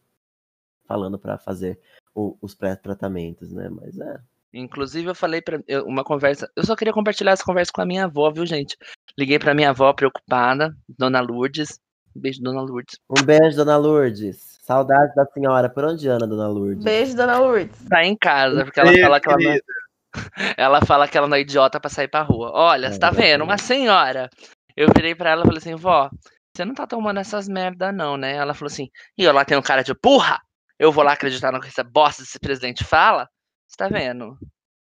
[0.87, 1.79] falando pra fazer
[2.13, 3.69] o- os pré-tratamentos, né?
[3.69, 4.19] Mas é.
[4.53, 6.49] Inclusive, eu falei pra eu- uma conversa.
[6.55, 8.77] Eu só queria compartilhar essa conversa com a minha avó, viu, gente?
[9.17, 11.79] Liguei pra minha avó preocupada, Dona Lourdes.
[12.15, 12.97] Um beijo, Dona Lourdes.
[13.09, 14.57] Um beijo, dona Lourdes.
[14.63, 15.69] Saudades da senhora.
[15.69, 16.83] Por onde anda, dona Lourdes?
[16.83, 17.77] Beijo, dona Lourdes.
[17.87, 19.63] Tá em casa, porque ela fala que ela não querida.
[19.67, 19.76] Ela
[20.87, 22.51] fala que ela não é idiota pra sair pra rua.
[22.53, 23.43] Olha, É, você tá vendo?
[23.43, 24.29] Uma senhora.
[24.75, 26.09] Eu virei pra ela e falei assim, vó,
[26.55, 28.35] você não tá tomando essas merda não, né?
[28.35, 30.39] Ela falou assim, e eu lá tenho um cara de burra?
[30.79, 33.27] Eu vou lá acreditar no que essa bosta desse presidente fala?
[33.67, 34.37] Você tá vendo?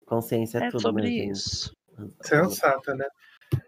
[0.07, 1.73] Consciência é, É tudo, sobre isso.
[2.23, 3.07] Sensata, né?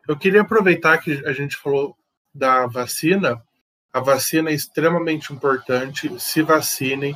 [0.07, 1.97] Eu queria aproveitar que a gente falou
[2.35, 3.43] da vacina.
[3.93, 6.11] A vacina é extremamente importante.
[6.21, 7.15] Se vacinem,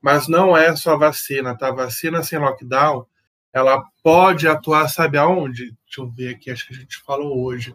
[0.00, 1.70] mas não é só vacina, tá?
[1.70, 3.06] Vacina sem lockdown,
[3.52, 5.72] ela pode atuar, sabe aonde?
[5.84, 7.74] Deixa eu ver aqui, acho que a gente falou hoje.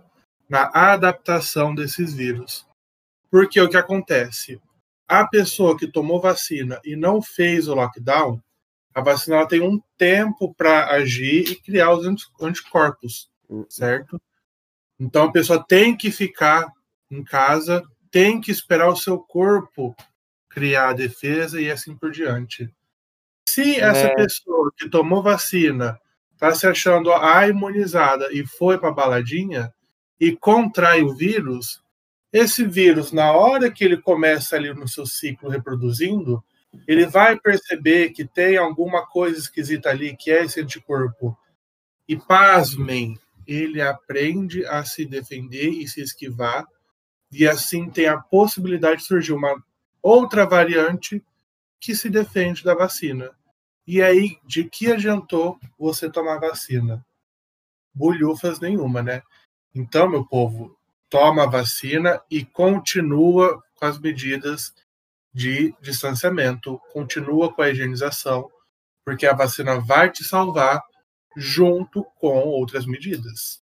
[0.50, 2.68] Na adaptação desses vírus.
[3.30, 4.62] Porque o que acontece?
[5.08, 8.42] A pessoa que tomou vacina e não fez o lockdown,
[8.94, 13.66] a vacina ela tem um tempo para agir e criar os anti- anticorpos Hum.
[13.70, 14.22] certo?
[15.00, 16.72] Então a pessoa tem que ficar
[17.10, 19.96] em casa, tem que esperar o seu corpo
[20.50, 22.70] criar a defesa e assim por diante.
[23.54, 24.16] Se essa É.
[24.16, 26.00] pessoa que tomou vacina
[26.32, 29.74] está se achando a imunizada e foi para baladinha
[30.18, 31.84] e contrai o vírus,
[32.32, 36.42] esse vírus, na hora que ele começa ali no seu ciclo reproduzindo,
[36.88, 41.38] ele vai perceber que tem alguma coisa esquisita ali, que é esse anticorpo.
[42.08, 46.66] E pasmem, ele aprende a se defender e se esquivar,
[47.30, 49.62] e assim tem a possibilidade de surgir uma
[50.02, 51.22] outra variante
[51.82, 53.30] que se defende da vacina.
[53.94, 57.06] E aí, de que adiantou você tomar vacina?
[57.94, 59.22] Bulhufas nenhuma, né?
[59.76, 60.78] Então, meu povo,
[61.10, 64.74] toma a vacina e continua com as medidas
[65.34, 68.50] de distanciamento, continua com a higienização,
[69.04, 70.82] porque a vacina vai te salvar
[71.36, 73.62] junto com outras medidas.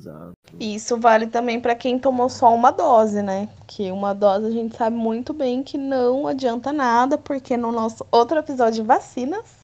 [0.00, 0.32] Exato.
[0.58, 3.48] E Isso vale também para quem tomou só uma dose, né?
[3.68, 8.04] Que uma dose a gente sabe muito bem que não adianta nada, porque no nosso
[8.10, 9.57] outro episódio de vacinas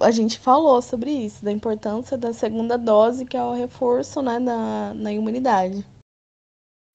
[0.00, 4.38] a gente falou sobre isso, da importância da segunda dose, que é o reforço, né,
[4.38, 5.84] na, na imunidade.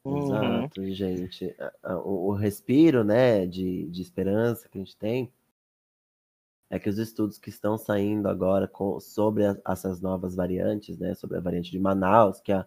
[0.06, 0.17] Uhum.
[0.17, 1.56] Exato, gente.
[1.60, 5.32] A- a- O, o respiro, né, de, de esperança que a gente tem
[6.69, 11.13] é que os estudos que estão saindo agora com- sobre a- essas novas variantes, né,
[11.13, 12.65] sobre a variante de Manaus, que é a,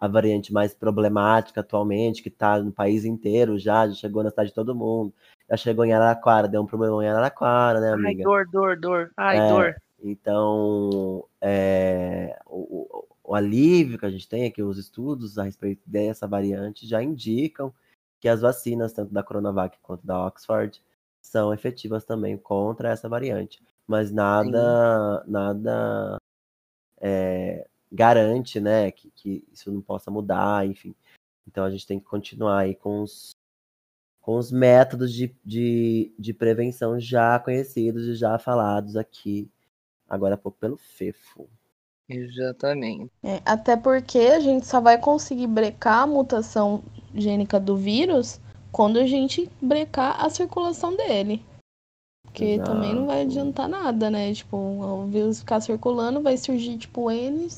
[0.00, 4.48] a variante mais problemática atualmente, que está no país inteiro já, já chegou na cidade
[4.48, 5.14] de todo mundo,
[5.52, 8.22] já chegou em Araraquara, deu um problema em Araraquara, né, Ai, amiga?
[8.22, 9.10] dor, dor, dor.
[9.16, 9.48] Ai, É.
[9.48, 9.76] dor.
[10.02, 15.82] Então, é, o, o- alívio que a gente tem é que os estudos a respeito
[15.86, 17.72] dessa variante já indicam
[18.18, 20.82] que as vacinas, tanto da Coronavac quanto da Oxford,
[21.20, 23.62] são efetivas também contra essa variante.
[23.86, 26.16] Mas nada, nada
[27.00, 30.94] é, garante, né, que, que isso não possa mudar, enfim.
[31.46, 33.30] Então a gente tem que continuar aí com os,
[34.22, 39.50] com os métodos de, de, de prevenção já conhecidos e já falados aqui
[40.08, 41.48] agora há pouco pelo FEFO.
[42.08, 43.10] Exatamente.
[43.22, 48.98] É, até porque a gente só vai conseguir brecar a mutação gênica do vírus quando
[48.98, 51.44] a gente brecar a circulação dele.
[52.24, 53.30] Porque também não vai Exato.
[53.30, 54.32] adiantar nada, né?
[54.32, 57.48] Tipo, o vírus ficar circulando, vai surgir, tipo, N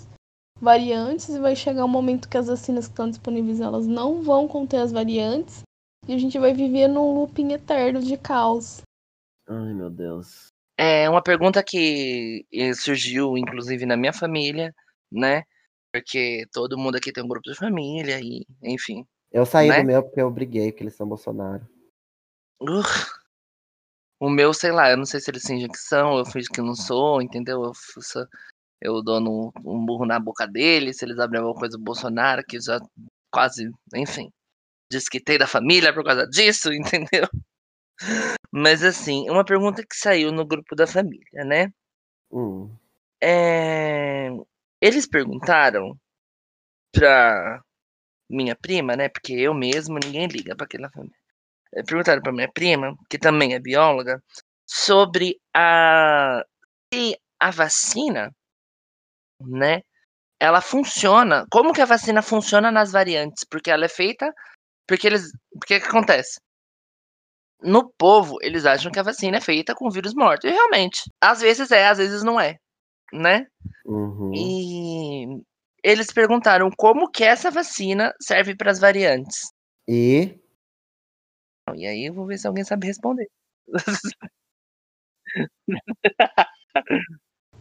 [0.60, 4.48] variantes e vai chegar um momento que as vacinas que estão disponíveis, elas não vão
[4.48, 5.62] conter as variantes
[6.08, 8.82] e a gente vai viver num looping eterno de caos.
[9.48, 10.48] Ai, meu Deus.
[10.76, 14.74] É uma pergunta que eh, surgiu, inclusive, na minha família,
[15.10, 15.44] né?
[15.92, 19.06] Porque todo mundo aqui tem um grupo de família e, enfim.
[19.30, 19.80] Eu saí Né?
[19.80, 21.64] do meu porque eu briguei, porque eles são Bolsonaro.
[22.60, 22.84] Ugh.
[24.20, 26.60] O meu, sei lá, eu não sei se eles fingem que são, eu fingo que
[26.60, 27.62] não sou, entendeu?
[27.62, 27.72] Eu,
[28.80, 32.42] eu dou no- um burro na boca deles, se eles abrem alguma coisa do Bolsonaro,
[32.44, 32.80] que já
[33.30, 34.30] quase, enfim,
[34.90, 37.28] desquitei da família por causa disso, entendeu?
[38.50, 41.70] Mas assim, uma pergunta que saiu no grupo da família, né?
[42.32, 42.70] Hum,
[43.22, 44.28] É,
[44.80, 45.98] Eles perguntaram
[46.92, 47.60] pra
[48.30, 49.08] minha prima, né?
[49.08, 51.16] Porque eu mesmo, ninguém liga pra aquela família.
[51.74, 54.22] Eh, Perguntaram pra minha prima, que também é bióloga,
[54.66, 56.44] sobre a
[56.94, 58.32] se a vacina,
[59.40, 59.82] né?
[60.40, 61.46] Ela funciona.
[61.50, 63.44] Como que a vacina funciona nas variantes?
[63.50, 64.32] Porque ela é feita.
[64.86, 65.30] Porque eles.
[65.52, 66.40] Porque que acontece?
[67.62, 70.46] No povo, eles acham que a vacina é feita com vírus morto.
[70.46, 72.56] E realmente, às vezes é, às vezes não é.
[73.12, 73.46] Né?
[73.86, 74.32] uhum.
[74.34, 75.42] E
[75.82, 79.52] eles perguntaram como que essa vacina serve para as variantes.
[79.88, 80.38] E
[81.74, 83.28] E aí eu vou ver se alguém sabe responder.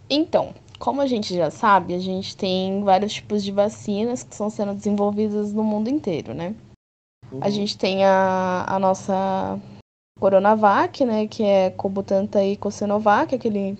[0.10, 4.50] Então, como a gente já sabe, a gente tem vários tipos de vacinas que estão
[4.50, 6.54] sendo desenvolvidas no mundo inteiro, né?
[7.42, 9.60] A gente tem a, a nossa
[10.20, 11.28] Coronavac, né?
[11.28, 13.78] Que é Cobutantan e Cossinovac, aquele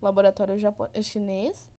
[0.00, 1.70] laboratório japo- chinês.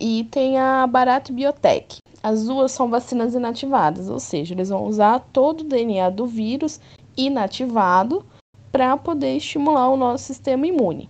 [0.00, 1.98] E tem a Bharat Biotech.
[2.22, 6.80] As duas são vacinas inativadas, ou seja, eles vão usar todo o DNA do vírus
[7.16, 8.24] inativado
[8.70, 11.08] para poder estimular o nosso sistema imune.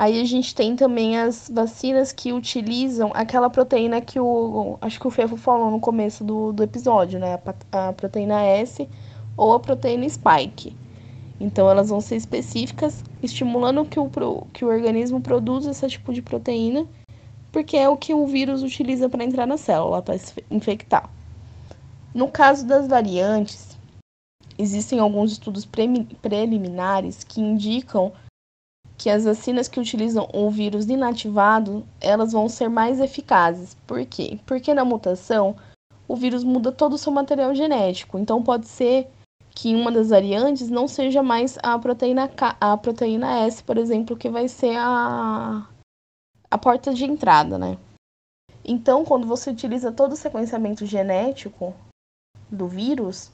[0.00, 4.78] Aí a gente tem também as vacinas que utilizam aquela proteína que o.
[4.80, 7.38] Acho que o Fefo falou no começo do, do episódio, né?
[7.70, 8.88] A, a proteína S
[9.36, 10.74] ou a proteína spike.
[11.38, 14.10] Então elas vão ser específicas, estimulando que o,
[14.54, 16.86] que o organismo produza esse tipo de proteína,
[17.52, 20.18] porque é o que o vírus utiliza para entrar na célula, para
[20.50, 21.10] infectar.
[22.14, 23.76] No caso das variantes,
[24.58, 28.10] existem alguns estudos preliminares que indicam
[29.00, 33.74] que as vacinas que utilizam o vírus inativado, elas vão ser mais eficazes.
[33.86, 34.38] Por quê?
[34.44, 35.56] Porque na mutação,
[36.06, 38.18] o vírus muda todo o seu material genético.
[38.18, 39.08] Então pode ser
[39.52, 44.14] que uma das variantes não seja mais a proteína K, a proteína S, por exemplo,
[44.14, 45.66] que vai ser a
[46.50, 47.78] a porta de entrada, né?
[48.62, 51.72] Então, quando você utiliza todo o sequenciamento genético
[52.50, 53.32] do vírus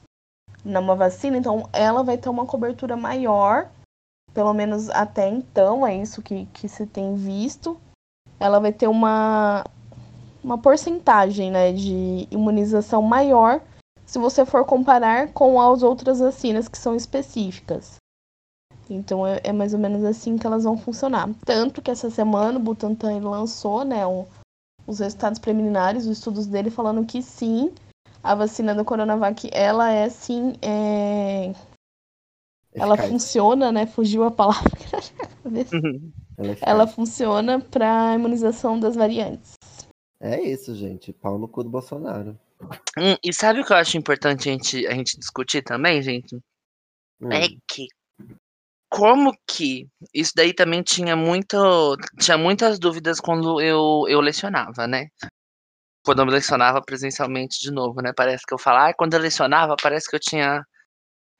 [0.63, 3.69] numa vacina, então ela vai ter uma cobertura maior
[4.37, 7.75] pelo menos até então, é isso que, que se tem visto,
[8.39, 9.63] ela vai ter uma,
[10.43, 13.59] uma porcentagem né, de imunização maior
[14.05, 17.95] se você for comparar com as outras vacinas que são específicas.
[18.87, 21.27] Então é, é, mais ou menos assim que elas vão funcionar.
[21.43, 24.03] Tanto que essa semana o Butantan lançou né,
[24.85, 27.73] os resultados preliminares, os estudos dele falando que sim,
[28.23, 31.55] a vacina do Coronavac ela é sim é,
[32.79, 33.85] ela funciona, né?
[33.85, 34.71] Fugiu a palavra.
[36.37, 39.53] Ela, é ela funciona para imunização das variantes.
[40.19, 41.11] É isso, gente.
[41.11, 42.37] Pau no cu do Bolsonaro.
[42.97, 46.35] Hum, e sabe o que eu acho importante a gente, a gente discutir também, gente?
[47.19, 47.31] Hum.
[47.31, 47.87] É que
[48.89, 55.07] como que isso daí também tinha muito tinha muitas dúvidas quando eu, eu lecionava, né?
[56.05, 58.13] Quando eu lecionava presencialmente de novo, né?
[58.15, 60.63] Parece que eu falar, ah, quando eu lecionava, parece que eu tinha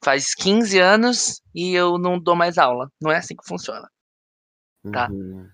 [0.04, 2.92] faz 15 anos e eu não dou mais aula.
[3.02, 3.90] Não é assim que funciona.
[4.92, 5.10] Tá?
[5.10, 5.50] Uhum.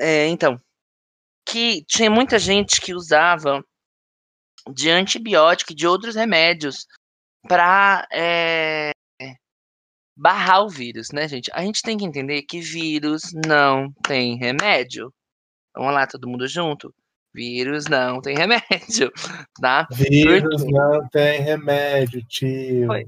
[0.00, 0.60] é, então,
[1.46, 3.62] que tinha muita gente que usava
[4.72, 6.86] de antibiótico e de outros remédios
[7.46, 8.90] para é,
[10.18, 11.48] barrar o vírus, né, gente?
[11.54, 15.14] A gente tem que entender que vírus não tem remédio.
[15.74, 16.92] Vamos lá, todo mundo junto?
[17.34, 19.12] Vírus não tem remédio,
[19.60, 19.86] tá?
[19.92, 20.72] Vírus Porque...
[20.72, 22.86] não tem remédio, tio.
[22.86, 23.06] Foi.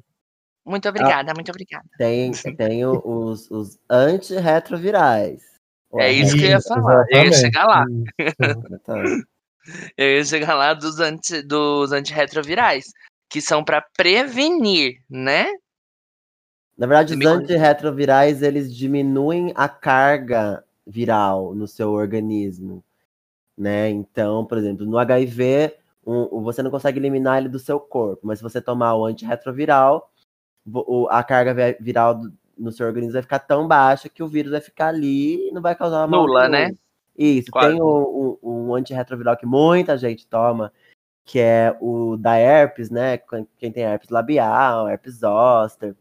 [0.65, 1.85] Muito obrigada, ah, muito obrigada.
[1.99, 5.43] Tem, tem os, os antirretrovirais.
[5.99, 7.05] É isso que eu ia falar.
[7.11, 7.85] Eu ia chegar lá.
[9.97, 12.85] eu ia chegar lá dos, anti, dos antirretrovirais,
[13.29, 15.47] que são para prevenir, né?
[16.79, 22.85] Na verdade, os antirretrovirais, eles diminuem a carga viral no seu organismo
[23.61, 23.91] né?
[23.91, 28.39] Então, por exemplo, no HIV, um, você não consegue eliminar ele do seu corpo, mas
[28.39, 30.11] se você tomar o antirretroviral,
[30.67, 32.23] o, a carga viral
[32.57, 35.61] no seu organismo vai ficar tão baixa que o vírus vai ficar ali e não
[35.61, 36.27] vai causar mal.
[36.27, 36.71] Nula, né?
[37.17, 37.69] Isso, Quase.
[37.69, 40.73] tem um, um, um antirretroviral que muita gente toma,
[41.23, 43.19] que é o da herpes, né?
[43.59, 45.95] Quem tem herpes labial, herpes zoster.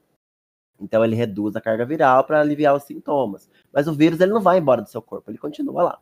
[0.79, 3.49] Então ele reduz a carga viral para aliviar os sintomas.
[3.73, 5.99] Mas o vírus ele não vai embora do seu corpo, ele continua lá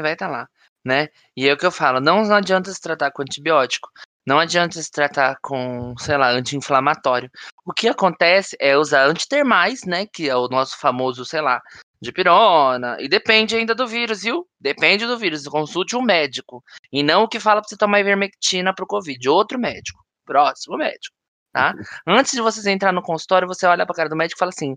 [0.00, 0.48] vai estar tá lá,
[0.84, 1.08] né?
[1.36, 3.88] E é o que eu falo, não, não adianta se tratar com antibiótico,
[4.26, 7.30] não adianta se tratar com, sei lá, anti-inflamatório.
[7.66, 11.60] O que acontece é usar antitermais, né, que é o nosso famoso, sei lá,
[12.00, 14.46] de pirona, e depende ainda do vírus, viu?
[14.60, 18.74] Depende do vírus, consulte um médico, e não o que fala para você tomar ivermectina
[18.74, 21.14] pro covid, outro médico, próximo médico,
[21.52, 21.74] tá?
[22.06, 24.76] Antes de você entrar no consultório, você olha pra cara do médico e fala assim,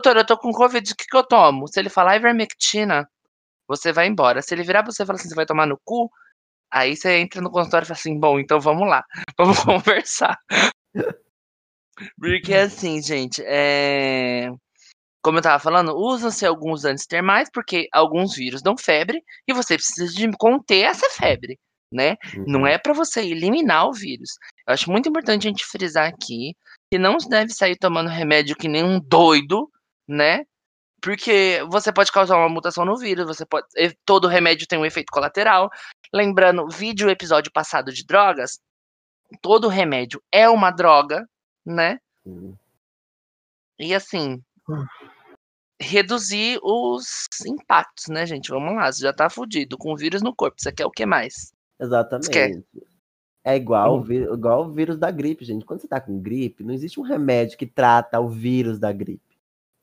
[0.00, 1.68] doutor, eu tô com covid, o que que eu tomo?
[1.68, 3.08] Se ele falar ivermectina,
[3.68, 4.42] você vai embora.
[4.42, 6.10] Se ele virar pra você e falar assim, você vai tomar no cu,
[6.70, 9.04] aí você entra no consultório e fala assim, bom, então vamos lá,
[9.38, 10.36] vamos conversar.
[12.18, 14.50] Porque assim, gente, é...
[15.22, 20.12] como eu tava falando, usam-se alguns antitermais, porque alguns vírus dão febre, e você precisa
[20.12, 21.56] de conter essa febre,
[21.92, 22.16] né?
[22.36, 22.44] Uhum.
[22.48, 24.30] Não é para você eliminar o vírus.
[24.66, 26.56] Eu acho muito importante a gente frisar aqui
[26.92, 29.70] que não deve sair tomando remédio que nem um doido,
[30.08, 30.44] né?
[31.04, 33.66] Porque você pode causar uma mutação no vírus, você pode.
[34.06, 35.70] Todo remédio tem um efeito colateral.
[36.10, 38.58] Lembrando, vídeo episódio passado de drogas,
[39.42, 41.28] todo remédio é uma droga,
[41.62, 41.98] né?
[42.24, 42.56] Uhum.
[43.78, 44.86] E assim, uhum.
[45.78, 48.48] reduzir os impactos, né, gente?
[48.48, 50.56] Vamos lá, você já tá fudido com o vírus no corpo.
[50.58, 51.52] Você quer o que mais?
[51.78, 52.64] Exatamente.
[53.44, 54.00] É igual, hum.
[54.00, 55.66] o igual o vírus da gripe, gente.
[55.66, 59.20] Quando você tá com gripe, não existe um remédio que trata o vírus da gripe.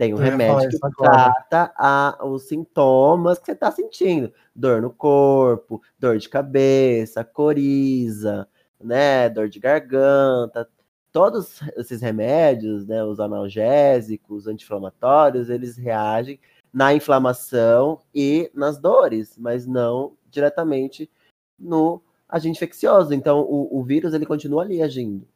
[0.01, 4.33] Tem um remédio que trata a, os sintomas que você está sentindo.
[4.55, 8.47] Dor no corpo, dor de cabeça, coriza,
[8.83, 9.29] né?
[9.29, 10.67] Dor de garganta.
[11.11, 13.03] Todos esses remédios, né?
[13.03, 16.39] Os analgésicos, anti-inflamatórios, eles reagem
[16.73, 21.11] na inflamação e nas dores, mas não diretamente
[21.59, 23.13] no agente infeccioso.
[23.13, 25.27] Então, o, o vírus ele continua ali agindo.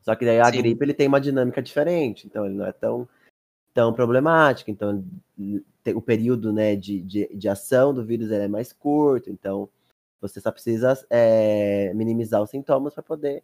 [0.00, 0.58] Só que daí a Sim.
[0.58, 3.08] gripe ele tem uma dinâmica diferente, então ele não é tão
[3.74, 4.70] tão problemática.
[4.70, 5.04] Então,
[5.94, 9.30] o período né, de, de, de ação do vírus é mais curto.
[9.30, 9.68] Então,
[10.20, 13.42] você só precisa é, minimizar os sintomas para poder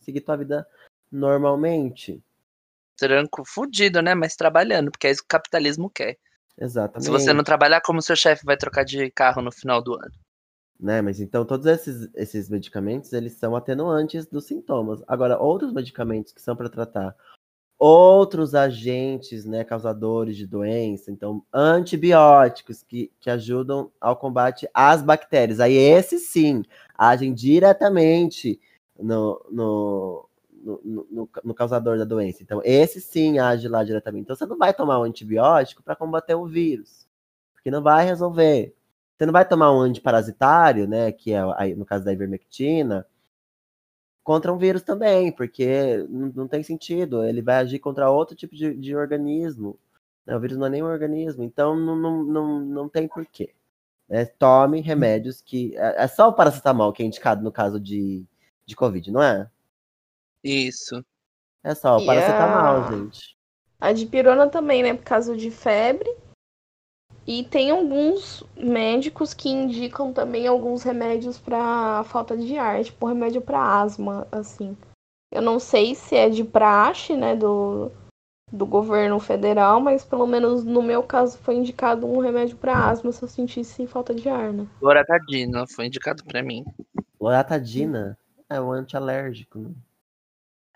[0.00, 0.66] seguir tua vida
[1.10, 2.22] normalmente.
[2.96, 4.14] tranco fudido, né?
[4.14, 6.18] Mas trabalhando, porque é isso que o capitalismo quer.
[6.58, 7.04] Exatamente.
[7.04, 10.12] Se você não trabalhar, como seu chefe vai trocar de carro no final do ano?
[10.82, 11.00] né?
[11.00, 15.00] Mas então todos esses, esses medicamentos, eles são atenuantes dos sintomas.
[15.06, 17.14] Agora, outros medicamentos que são para tratar
[17.84, 25.58] outros agentes, né, causadores de doença, então antibióticos que, que ajudam ao combate às bactérias.
[25.58, 26.62] Aí esses sim
[26.96, 28.60] agem diretamente
[28.96, 30.28] no, no,
[30.62, 32.40] no, no, no causador da doença.
[32.40, 34.22] Então esse sim age lá diretamente.
[34.22, 37.08] Então você não vai tomar um antibiótico para combater o vírus,
[37.52, 38.76] porque não vai resolver.
[39.18, 43.04] Você não vai tomar um antiparasitário, né, que é no caso da ivermectina,
[44.22, 47.24] contra um vírus também, porque não, não tem sentido.
[47.24, 49.78] Ele vai agir contra outro tipo de, de organismo.
[50.26, 50.36] Né?
[50.36, 53.52] O vírus não é nem um organismo, então não, não, não, não tem porquê.
[54.08, 55.76] É, tome remédios que.
[55.76, 58.24] É, é, só o paracetamol que é indicado no caso de,
[58.66, 59.48] de Covid, não é?
[60.44, 61.04] Isso.
[61.64, 62.92] É só o paracetamol, a...
[62.92, 63.36] gente.
[63.80, 64.94] A dipirona também, né?
[64.94, 66.08] Por causa de febre.
[67.26, 73.40] E tem alguns médicos que indicam também alguns remédios para falta de ar, tipo remédio
[73.40, 74.76] para asma, assim.
[75.30, 77.90] Eu não sei se é de praxe, né, do,
[78.52, 83.12] do governo federal, mas pelo menos no meu caso foi indicado um remédio para asma
[83.12, 84.66] se eu sentisse falta de ar, né?
[84.80, 86.64] Loratadina foi indicado para mim.
[87.20, 88.18] Loratadina
[88.50, 89.70] é um antialérgico, né?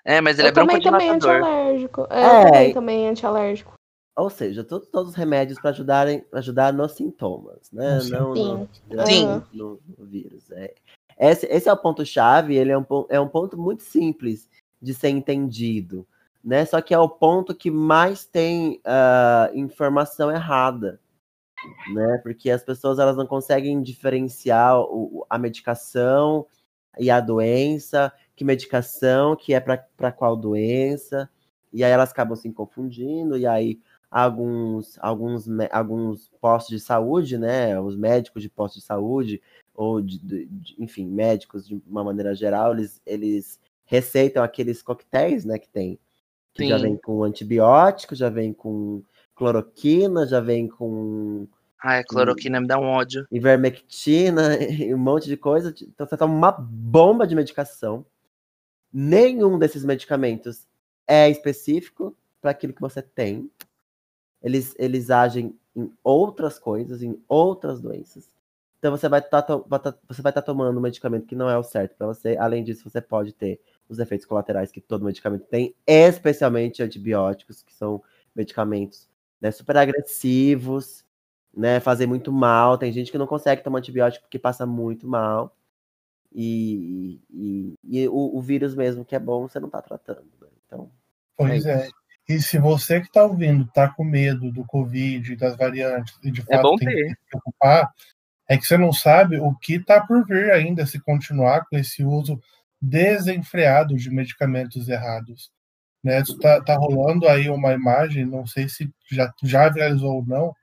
[0.05, 2.07] É, mas ele eu é também também antialérgico.
[2.09, 3.76] É, é, também, também antialérgico.
[4.17, 8.01] Ou seja, todos, todos os remédios para ajudarem ajudar nos sintomas, né?
[8.01, 8.11] Sim.
[8.11, 8.69] Não no,
[9.07, 9.43] Sim.
[9.53, 10.51] no, no vírus.
[10.53, 10.75] É.
[11.19, 14.49] Esse, esse é o ponto-chave, ele é um, é um ponto muito simples
[14.81, 16.07] de ser entendido,
[16.43, 16.65] né?
[16.65, 20.99] Só que é o ponto que mais tem uh, informação errada,
[21.93, 22.19] né?
[22.23, 26.47] Porque as pessoas elas não conseguem diferenciar o, a medicação
[26.99, 31.29] e a doença, que medicação que é para qual doença,
[31.71, 33.79] e aí elas acabam se confundindo, e aí
[34.11, 37.79] alguns, alguns, alguns postos de saúde, né?
[37.81, 39.43] Os médicos de postos de saúde,
[39.75, 45.59] ou de, de, enfim, médicos de uma maneira geral, eles, eles receitam aqueles coquetéis, né,
[45.59, 45.99] que tem.
[46.55, 46.69] Que Sim.
[46.71, 49.03] já vem com antibiótico, já vem com
[49.35, 51.47] cloroquina, já vem com
[51.83, 53.27] Ai, a cloroquina me dá um ódio.
[53.31, 54.59] ivermectina
[54.95, 55.75] um monte de coisa.
[55.83, 58.05] Então você toma uma bomba de medicação.
[58.93, 60.67] Nenhum desses medicamentos
[61.07, 63.51] é específico para aquilo que você tem
[64.43, 68.29] eles, eles agem em outras coisas, em outras doenças.
[68.79, 69.63] Então você vai estar tá,
[70.11, 72.37] estar tá tomando um medicamento que não é o certo para você.
[72.37, 77.73] Além disso, você pode ter os efeitos colaterais que todo medicamento tem, especialmente antibióticos, que
[77.73, 78.03] são
[78.35, 79.09] medicamentos
[79.41, 81.05] né, super agressivos,
[81.55, 82.79] né, fazem muito mal.
[82.79, 85.57] Tem gente que não consegue tomar antibiótico porque passa muito mal.
[86.33, 90.27] E, e, e o, o, vírus mesmo que é bom, você não está tratando.
[90.41, 90.49] Né?
[90.67, 90.91] Então,
[91.35, 91.87] pois é.
[91.87, 91.91] é.
[92.29, 96.41] E se você que está ouvindo está com medo do Covid, das variantes, e de
[96.49, 96.95] é fato tem ter.
[96.95, 97.93] que se preocupar,
[98.49, 102.05] é que você não sabe o que está por vir ainda se continuar com esse
[102.05, 102.41] uso
[102.81, 105.51] desenfreado de medicamentos errados.
[106.03, 106.21] Né?
[106.21, 110.55] Está tá rolando aí uma imagem, não sei se já, já viralizou ou não,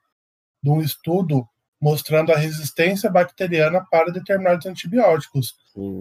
[0.61, 1.47] de um estudo
[1.81, 5.53] mostrando a resistência bacteriana para determinados antibióticos,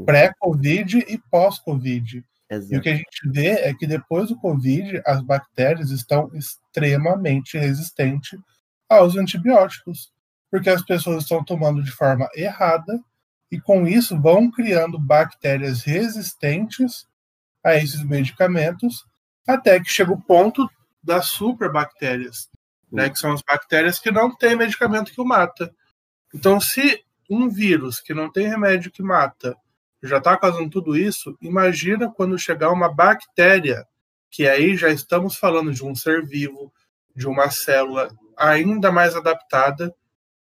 [0.07, 2.25] pré-Covid e pós-Covid.
[2.53, 2.75] Exato.
[2.75, 7.57] E o que a gente vê é que depois do Covid, as bactérias estão extremamente
[7.57, 8.39] resistentes
[8.87, 10.13] aos antibióticos,
[10.51, 13.03] porque as pessoas estão tomando de forma errada
[13.51, 17.07] e com isso vão criando bactérias resistentes
[17.65, 19.03] a esses medicamentos,
[19.49, 20.69] até que chega o ponto
[21.03, 22.51] das superbactérias,
[22.91, 25.75] né, que são as bactérias que não têm medicamento que o mata.
[26.35, 29.57] Então, se um vírus que não tem remédio que mata
[30.03, 33.87] já está causando tudo isso, imagina quando chegar uma bactéria,
[34.31, 36.73] que aí já estamos falando de um ser vivo,
[37.15, 39.95] de uma célula ainda mais adaptada,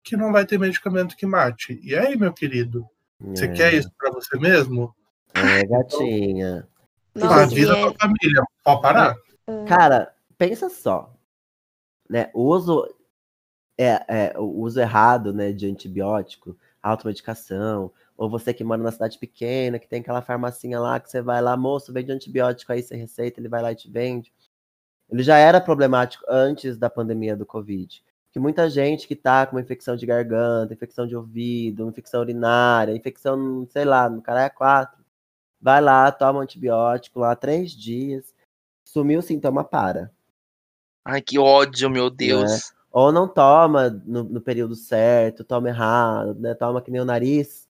[0.03, 1.79] que não vai ter medicamento que mate.
[1.83, 2.87] E aí, meu querido,
[3.19, 3.53] você É.
[3.53, 4.95] quer isso para você mesmo?
[5.33, 6.67] É, gatinha.
[7.13, 9.15] Não, Avisa e é- a tua família, pode parar.
[9.67, 11.13] Cara, pensa só.
[12.09, 12.87] Né, o uso
[13.77, 19.19] é, é, o uso errado, né, de antibiótico, automedicação, ou você que mora na cidade
[19.19, 22.99] pequena, que tem aquela farmacinha lá que você vai lá, moço, vende antibiótico aí sem
[22.99, 24.33] receita, ele vai lá e te vende.
[25.09, 28.03] Ele já era problemático antes da pandemia do Covid.
[28.31, 32.95] Que muita gente que tá com uma infecção de garganta, infecção de ouvido, infecção urinária,
[32.95, 35.05] infecção, sei lá, no cara é quatro,
[35.61, 38.33] vai lá, toma um antibiótico lá três dias,
[38.83, 40.11] sumiu o sintoma, para.
[41.05, 42.73] Ai, que ódio, meu Deus.
[42.91, 46.55] Ou não toma no, no período certo, toma errado, né?
[46.55, 47.66] Toma que nem o nariz.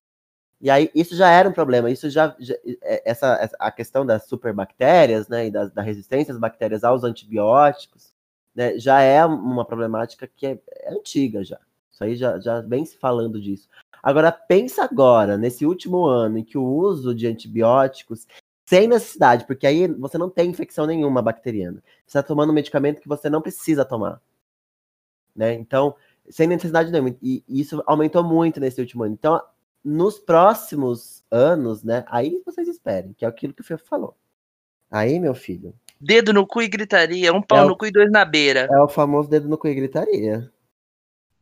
[0.60, 4.26] E aí isso já era um problema, isso já, já é, essa, a questão das
[4.26, 8.12] superbactérias, né, e da, da resistência das bactérias aos antibióticos,
[8.54, 11.60] né, já é uma problemática que é, é antiga já.
[11.92, 13.68] Isso aí já, já vem se falando disso.
[14.02, 18.26] Agora pensa agora, nesse último ano, em que o uso de antibióticos
[18.68, 21.82] sem necessidade, porque aí você não tem infecção nenhuma bacteriana.
[22.06, 24.20] Você está tomando um medicamento que você não precisa tomar.
[25.34, 25.54] Né?
[25.54, 25.94] Então,
[26.28, 27.16] sem necessidade nenhuma.
[27.22, 29.14] E isso aumentou muito nesse último ano.
[29.14, 29.40] Então,
[29.84, 32.04] nos próximos anos, né?
[32.08, 34.14] Aí vocês esperem, que é aquilo que o Fefo falou.
[34.90, 35.74] Aí, meu filho.
[36.00, 38.68] Dedo no cu e gritaria, um pau É o- no cu e dois na beira.
[38.70, 40.50] É o famoso dedo no cu e gritaria.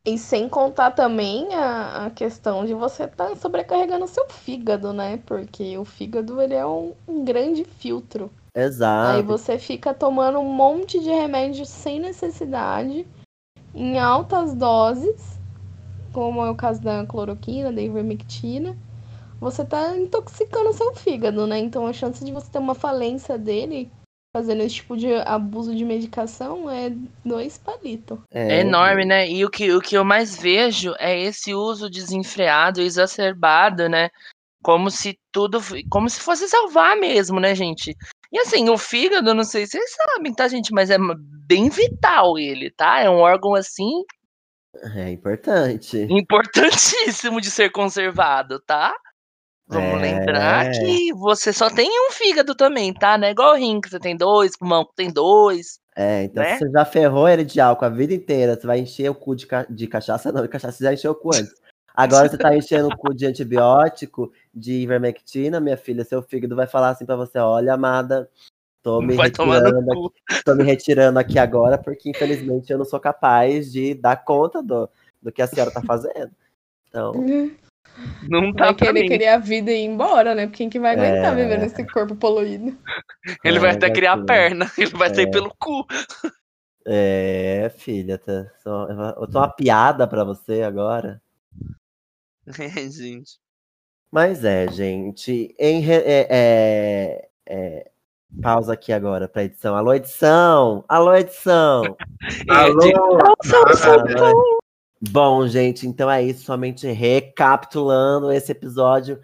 [0.04, 5.20] E sem contar também a, a questão de você estar sobrecarregando o seu fígado, né?
[5.26, 8.30] Porque o fígado ele é um, um grande filtro.
[8.54, 9.24] Aí Exato.
[9.24, 13.06] você fica tomando um monte de remédio sem necessidade,
[13.74, 15.35] em altas doses,
[16.16, 18.74] como é o caso da cloroquina, da ivermectina.
[19.38, 21.58] Você tá intoxicando o seu fígado, né?
[21.58, 23.90] Então a chance de você ter uma falência dele
[24.34, 26.90] fazendo esse tipo de abuso de medicação é
[27.22, 28.18] dois palitos.
[28.30, 29.28] É enorme, né?
[29.28, 34.08] E o que, o que eu mais vejo é esse uso desenfreado e exacerbado, né?
[34.62, 35.60] Como se tudo.
[35.90, 37.94] Como se fosse salvar mesmo, né, gente?
[38.32, 40.72] E assim, o fígado, não sei se vocês sabem, tá, gente?
[40.72, 40.96] Mas é
[41.46, 43.00] bem vital ele, tá?
[43.00, 44.02] É um órgão assim
[44.94, 46.06] É importante.
[46.10, 48.94] importantíssimo de ser conservado, tá?
[49.68, 50.02] Vamos É.
[50.02, 53.18] lembrar que você só tem um fígado também, tá?
[53.18, 55.80] Não é igual o rim, que você tem dois, pulmão que tem dois.
[55.96, 56.56] É, então Né?
[56.56, 59.46] você já ferrou ele de álcool a vida inteira, você vai encher o cu de,
[59.46, 61.54] ca- de cachaça, não, de cachaça você já encheu o cu antes.
[61.94, 66.66] Agora você tá enchendo o cu de antibiótico, de ivermectina, minha filha, seu fígado vai
[66.66, 68.30] falar assim pra você, olha, amada,
[68.86, 70.14] tô me Vai tomar no retirando cu.
[70.30, 74.62] aqui, tô me retirando aqui agora, porque infelizmente eu não sou capaz de dar conta
[74.62, 74.88] do,
[75.20, 76.30] do que a senhora tá fazendo.
[76.88, 77.12] Então,
[78.28, 79.08] Não tá Vai pra querer mim.
[79.08, 80.46] querer a vida e ir embora, né?
[80.46, 81.42] Porque quem que vai aguentar É.
[81.42, 82.76] viver nesse corpo poluído?
[83.42, 84.26] Ele É, vai até criar gatinho.
[84.26, 85.30] perna, ele vai sair É.
[85.30, 85.84] pelo cu.
[86.86, 88.86] é, filha, tá, só,
[89.20, 91.20] eu tô uma piada pra você agora.
[92.60, 93.40] É, gente.
[94.12, 95.52] Mas é, gente.
[95.58, 97.90] Em é, é- é,
[98.42, 99.76] pausa aqui agora pra edição.
[99.76, 100.84] Alô, edição!
[100.88, 101.96] Alô, edição!
[102.48, 103.18] Alô?
[104.18, 104.58] Alô.
[105.10, 106.44] Bom, gente, então é isso.
[106.44, 109.20] Somente recapitulando esse episódio.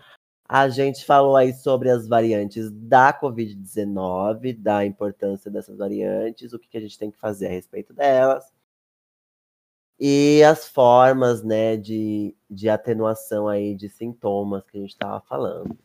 [0.49, 6.69] A gente falou aí sobre as variantes da Covid-19, da importância dessas variantes, o que,
[6.69, 8.45] que a gente tem que fazer a respeito delas.
[9.99, 15.79] E as formas, né, de, de atenuação aí de sintomas que a gente estava falando.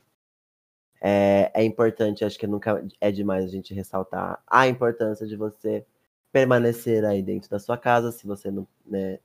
[1.02, 5.86] É, é importante, acho que nunca é demais a gente ressaltar a importância de você
[6.32, 9.20] permanecer aí dentro da sua casa, se você não né,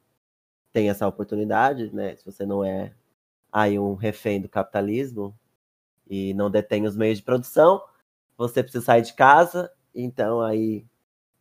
[0.72, 2.16] tem essa oportunidade, né?
[2.16, 2.92] Se você não é
[3.52, 5.34] aí um refém do capitalismo
[6.08, 7.82] e não detém os meios de produção,
[8.36, 10.86] você precisa sair de casa, então aí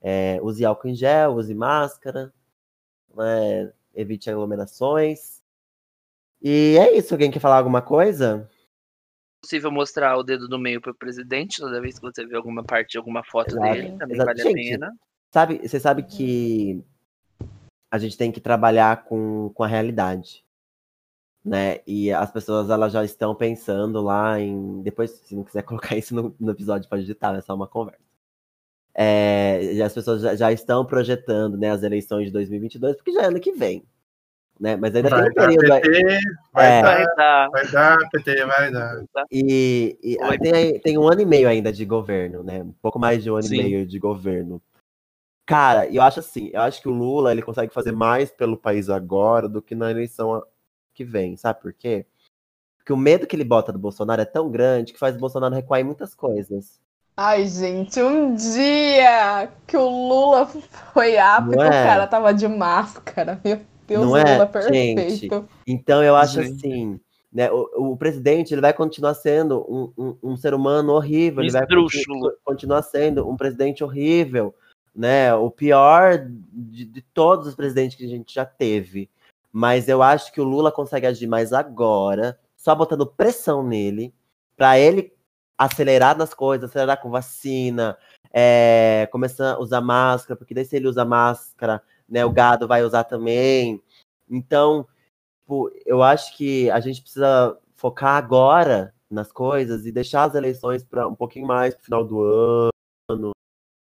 [0.02, 2.34] é, use álcool em gel, use máscara,
[3.16, 5.42] né, evite aglomerações.
[6.42, 7.14] E é isso.
[7.14, 8.50] Alguém quer falar alguma coisa?
[9.42, 12.98] Possível mostrar o dedo do meio pro presidente toda vez que você vê alguma parte,
[12.98, 14.26] alguma foto Exato, dele, também exato.
[14.28, 14.94] vale a Gente, pena.
[15.32, 16.84] Sabe, você sabe que
[17.90, 20.46] a gente tem que trabalhar com, com a realidade,
[21.44, 21.80] né?
[21.88, 24.82] E as pessoas elas já estão pensando lá em.
[24.82, 28.12] Depois, se não quiser colocar isso no, no episódio, pode editar, é só uma conversa.
[28.94, 33.24] É, e as pessoas já, já estão projetando né, as eleições de 2022, porque já
[33.24, 33.86] é ano que vem.
[34.62, 34.76] Né?
[34.76, 35.74] Mas ainda Vai tem um dar período.
[35.74, 36.20] aí- PT,
[36.54, 36.82] vai É.
[36.84, 37.50] Vai dar, dar.
[37.50, 39.04] vai dar, PT, vai dar.
[39.32, 40.38] E, e Oi.
[40.38, 42.62] tem, tem um ano e meio ainda de governo, né?
[42.62, 43.56] Um pouco mais de um ano Sim.
[43.56, 44.62] e meio de governo.
[45.48, 48.88] Cara, eu acho assim, eu acho que o Lula ele consegue fazer mais pelo país
[48.88, 50.44] agora do que na eleição
[50.94, 52.06] que vem, sabe por quê?
[52.78, 55.56] Porque o medo que ele bota do Bolsonaro é tão grande que faz o Bolsonaro
[55.56, 56.80] recuar em muitas coisas.
[57.18, 60.46] Ai, gente, um dia que o Lula
[60.94, 61.84] foi ápico, Não o é?
[61.84, 63.40] cara tava de máscara.
[63.44, 63.60] Meu
[63.92, 65.10] Deus, Não é, Lula perfeito.
[65.10, 65.30] gente?
[65.68, 66.56] Então eu acho Gente.
[66.66, 67.00] assim,
[67.32, 67.52] né?
[67.52, 71.64] O, o presidente ele vai continuar sendo um, um, um ser humano horrível, ele vai
[71.64, 72.20] Esdrúxulo.
[72.22, 74.56] continu- continuar sendo um presidente horrível,
[74.96, 75.34] né?
[75.34, 79.10] O pior de, de todos os presidentes que a gente já teve.
[79.52, 84.14] Mas eu acho que o Lula consegue agir mais agora, só botando pressão nele,
[84.56, 85.12] para ele
[85.58, 87.98] acelerar nas coisas, acelerar com vacina,
[88.32, 92.84] é, começar a usar máscara, porque daí se ele usa máscara, né, o gado vai
[92.84, 93.82] usar também.
[94.30, 94.86] Então,
[95.40, 100.84] tipo, eu acho que a gente precisa focar agora nas coisas e deixar as eleições
[100.84, 102.22] para um pouquinho mais pro final do
[103.10, 103.32] ano,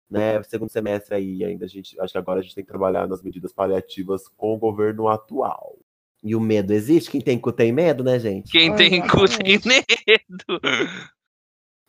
[0.10, 0.42] né?
[0.44, 3.22] Segundo semestre aí ainda a gente, acho que agora a gente tem que trabalhar nas
[3.24, 5.76] medidas paliativas com o governo atual.
[6.24, 7.10] E o medo existe.
[7.10, 8.52] Quem tem cu tem medo, né, gente?
[8.52, 10.62] Quem tem cu tem medo.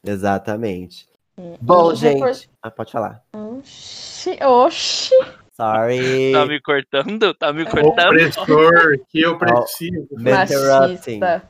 [0.04, 1.08] Exatamente.
[1.36, 2.48] Hum, Bom, e gente.
[2.62, 3.24] Ah, pode falar.
[3.34, 5.14] Oxi, oxi.
[5.60, 6.32] Sorry.
[6.32, 7.34] Tá me cortando?
[7.34, 7.70] Tá me É.
[7.70, 8.08] cortando?
[8.08, 10.08] Opressor, que eu preciso.
[10.12, 11.42] Machista.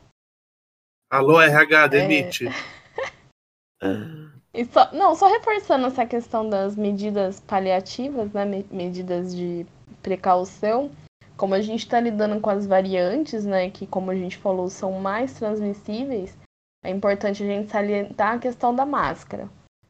[1.13, 2.49] Alô, RH, demite.
[4.53, 8.45] E só, não, só reforçando essa questão das medidas paliativas, né?
[8.45, 9.65] me- Medidas de
[10.03, 10.91] precaução.
[11.37, 13.71] Como a gente está lidando com as variantes, né?
[13.71, 16.37] Que, como a gente falou, são mais transmissíveis,
[16.85, 19.49] é importante a gente salientar a questão da máscara.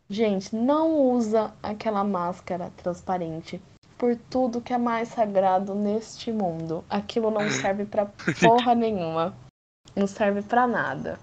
[0.09, 3.61] Gente, não usa aquela máscara transparente
[4.01, 6.83] por tudo que é mais sagrado neste mundo.
[6.89, 8.07] Aquilo não serve pra
[8.41, 9.35] porra nenhuma.
[9.95, 11.19] Não serve pra nada.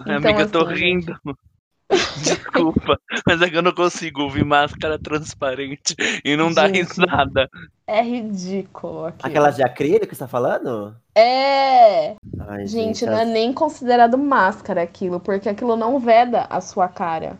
[0.00, 1.06] Então, Amiga, eu tô assim, gente.
[1.06, 1.20] rindo.
[2.16, 6.78] Desculpa, mas é que eu não consigo ouvir máscara transparente e não dá Gente.
[6.78, 7.48] risada.
[7.86, 9.28] É ridículo aquilo.
[9.30, 10.96] Aquela de acrílico que você tá falando?
[11.14, 12.16] É!
[12.40, 17.38] Ai, Gente, não é nem considerado máscara aquilo, porque aquilo não veda a sua cara.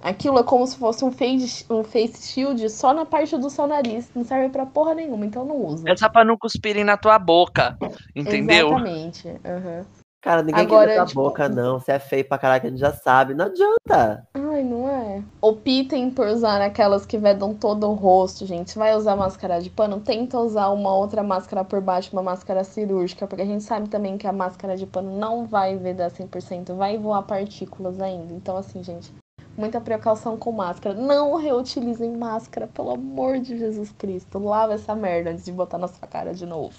[0.00, 3.66] Aquilo é como se fosse um face, um face shield só na parte do seu
[3.66, 4.08] nariz.
[4.14, 5.88] Não serve pra porra nenhuma, então não usa.
[5.90, 7.76] É só pra não cuspirem na tua boca,
[8.14, 8.68] entendeu?
[8.68, 9.28] Exatamente.
[9.44, 9.84] aham.
[10.20, 11.78] Cara, ninguém Agora, quer ver tipo- tua boca, não.
[11.78, 13.34] Você é feio pra caralho, a gente já sabe.
[13.34, 14.26] Não adianta.
[14.34, 15.22] Ai, não é.
[15.40, 18.76] Optem por usar aquelas que vedam todo o rosto, gente.
[18.76, 20.00] Vai usar máscara de pano?
[20.00, 24.18] Tenta usar uma outra máscara por baixo, uma máscara cirúrgica, porque a gente sabe também
[24.18, 28.34] que a máscara de pano não vai vedar 100%, vai voar partículas ainda.
[28.34, 29.12] Então, assim, gente,
[29.58, 30.94] muita precaução com máscara.
[30.94, 34.38] Não reutilizem máscara, pelo amor de Jesus Cristo.
[34.38, 36.74] Lava essa merda antes de botar na sua cara de novo.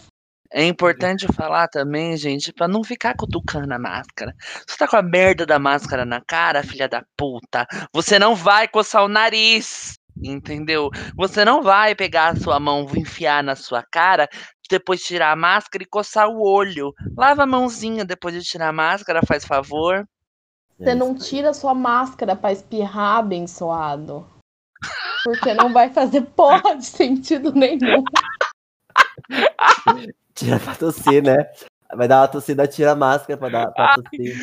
[0.52, 4.34] É importante falar também, gente, pra não ficar cutucando a máscara.
[4.68, 8.68] Você tá com a merda da máscara na cara, filha da puta, você não vai
[8.68, 10.90] coçar o nariz, entendeu?
[11.16, 14.28] Você não vai pegar a sua mão, enfiar na sua cara,
[14.68, 16.94] depois tirar a máscara e coçar o olho.
[17.16, 20.04] Lava a mãozinha depois de tirar a máscara, faz favor.
[20.80, 21.30] Você É não isso aí.
[21.30, 24.26] tira sua máscara pra espirrar, abençoado.
[25.26, 28.04] Porque não vai fazer porra de sentido nenhum.
[30.34, 31.36] Tira pra tossir, né?
[31.94, 34.38] Vai dar uma tossida, tira a máscara pra, dar, pra tossir.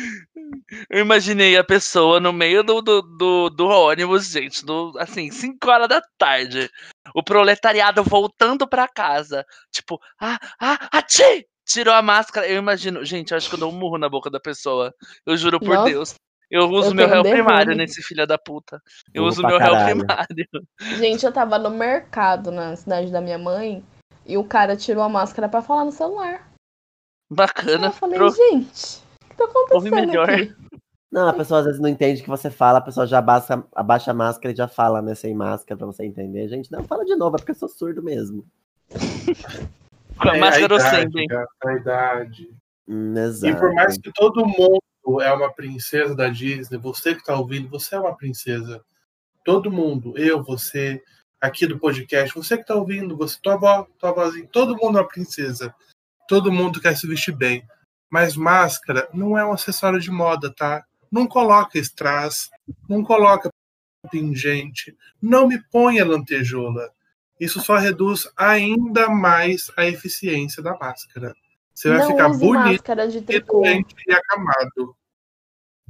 [0.91, 5.67] Eu imaginei a pessoa no meio do, do, do, do ônibus, gente, do, assim, 5
[5.67, 6.69] horas da tarde.
[7.15, 9.43] O proletariado voltando pra casa.
[9.71, 11.47] Tipo, ah, ah, ati!
[11.65, 12.47] Tirou a máscara.
[12.47, 14.93] Eu imagino, gente, eu acho que eu dou um murro na boca da pessoa.
[15.25, 16.15] Eu juro por Nossa, Deus.
[16.49, 18.81] Eu uso eu meu réu primário nesse filho da puta.
[19.13, 20.47] Eu Murro uso meu réu primário.
[20.97, 23.83] Gente, eu tava no mercado na cidade da minha mãe
[24.25, 26.35] e o cara tirou a máscara pra falar no celular.
[26.35, 27.87] Aí Bacana.
[27.87, 30.29] eu falei, Pro- gente, o que tá Ouve acontecendo melhor.
[30.29, 30.55] aqui?
[31.11, 33.63] Não, a pessoa às vezes não entende o que você fala, a pessoa já abaixa,
[33.75, 36.47] abaixa a máscara e já fala, né, sem máscara, pra você entender.
[36.49, 38.45] Gente, não, fala de novo, é porque eu sou surdo mesmo.
[40.21, 42.49] Com a É máscara sem, idade, cara, a idade.
[42.87, 43.57] Hum, E exato.
[43.59, 44.79] por mais que todo mundo
[45.21, 48.83] é uma princesa da Disney, você que tá ouvindo, você é uma princesa.
[49.43, 51.01] Todo mundo, eu, você,
[51.39, 54.13] aqui do podcast, você que tá ouvindo, você, tua avó, tua
[54.51, 55.73] todo mundo é uma princesa.
[56.27, 57.65] Todo mundo quer se vestir bem.
[58.09, 60.85] Mas máscara não é um acessório de moda, tá?
[61.09, 62.49] Não coloca strass,
[62.89, 63.49] não coloca
[64.11, 66.91] pingente, não me ponha lantejoula.
[67.39, 71.33] Isso só reduz ainda mais a eficiência da máscara.
[71.77, 73.63] Você vai não ficar use bonito máscara de tricô.
[73.63, 74.97] e acamado.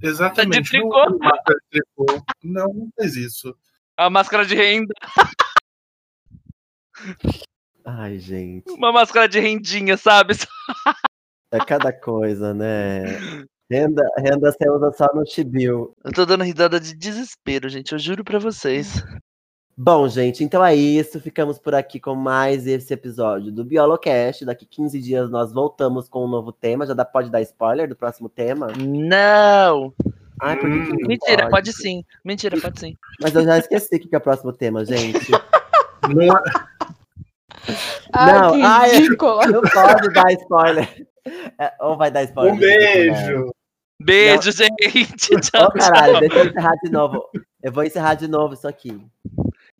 [0.03, 0.35] Exatamente.
[0.35, 1.07] Tá de não tricô.
[1.07, 2.05] use máscara de tricô.
[2.43, 3.57] Não, não faz isso.
[3.95, 4.93] A máscara de renda.
[7.85, 8.69] Ai, gente.
[8.69, 10.33] Uma máscara de rendinha, sabe?
[11.49, 13.05] É cada coisa, né?
[13.71, 15.95] Renda, renda você usa só no Chibiu.
[16.03, 17.93] Eu tô dando risada de desespero, gente.
[17.93, 19.01] Eu juro pra vocês.
[19.79, 21.19] Bom, gente, então é isso.
[21.19, 24.43] Ficamos por aqui com mais esse episódio do Biolocast.
[24.43, 26.87] Daqui 15 dias nós voltamos com um novo tema.
[26.87, 28.69] Já dá, pode dar spoiler do próximo tema?
[28.75, 29.93] Não!
[30.41, 32.03] Ai, por que que não Mentira, pode sim.
[32.25, 32.97] Mentira, pode sim.
[33.21, 35.29] Mas eu já esqueci o que é o próximo tema, gente.
[35.29, 36.35] Não
[38.13, 39.45] Ai, Não, ai, ridículo.
[39.45, 41.07] Não pode dar spoiler.
[41.59, 42.55] É, ou vai dar spoiler?
[42.55, 43.51] Um beijo.
[44.01, 45.35] Beijo, gente.
[45.35, 46.19] Ô, Tchau, caralho, tchau.
[46.21, 47.29] deixa eu encerrar de novo.
[47.61, 48.99] Eu vou encerrar de novo isso aqui.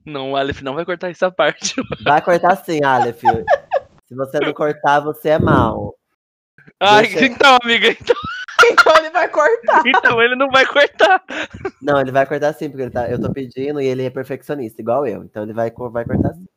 [0.08, 1.76] Não, o Aleph não vai cortar essa parte.
[2.04, 3.22] Vai cortar sim, Aleph.
[4.08, 5.94] Se você não cortar, você é mal.
[6.80, 8.16] Ai, Deixa- então, amiga, então,
[8.72, 9.84] Então ele vai cortar.
[9.86, 11.24] então ele não vai cortar.
[11.82, 14.82] Não, ele vai cortar sim, porque ele tá, eu tô pedindo e ele é perfeccionista,
[14.82, 15.24] igual eu.
[15.24, 16.48] Então ele vai, vai cortar sim.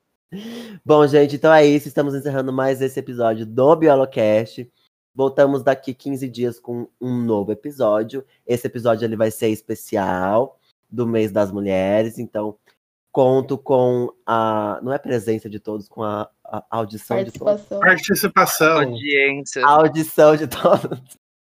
[0.85, 1.89] Bom, gente, então é isso.
[1.89, 4.71] Estamos encerrando mais esse episódio do Biolocast.
[5.15, 8.25] Voltamos daqui 15 dias com um novo episódio.
[8.47, 12.19] Esse episódio ele vai ser especial do mês das mulheres.
[12.19, 12.57] Então,
[13.13, 14.79] Conto com a.
[14.83, 17.63] Não é presença de todos, com a, a audição de todos.
[17.63, 18.83] Participação.
[18.83, 19.67] Audiência.
[19.67, 21.01] A audição de todos.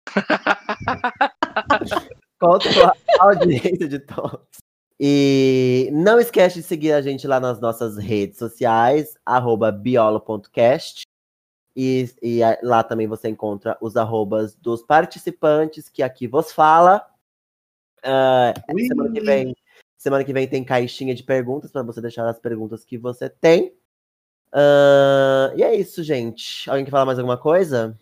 [2.40, 4.48] Conto com a audiência de todos.
[5.04, 11.02] E não esquece de seguir a gente lá nas nossas redes sociais, arroba biolo.cast.
[11.76, 17.04] E, e lá também você encontra os arrobas dos participantes que aqui vos fala.
[18.72, 18.88] Ui.
[18.88, 19.56] semana que vem,
[20.02, 23.72] semana que vem tem caixinha de perguntas para você deixar as perguntas que você tem.
[24.52, 26.68] Ah, e é isso, gente.
[26.70, 27.98] Alguém quer falar mais alguma coisa?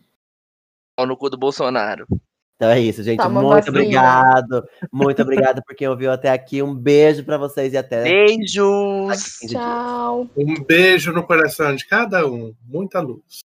[0.95, 2.07] Pau no cu do Bolsonaro.
[2.55, 3.19] Então é isso, gente.
[3.21, 3.77] Toma muito vacina.
[3.77, 4.69] obrigado.
[4.91, 6.61] Muito obrigado por quem ouviu até aqui.
[6.61, 8.03] Um beijo pra vocês e até.
[8.03, 9.39] Beijos.
[9.49, 10.27] Tchau.
[10.35, 12.53] Um beijo no coração de cada um.
[12.65, 13.39] Muita luz.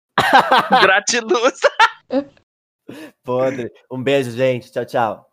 [0.83, 1.61] Gratiluz.
[3.23, 3.73] Podre.
[3.91, 4.71] Um beijo, gente.
[4.73, 5.31] Tchau, tchau.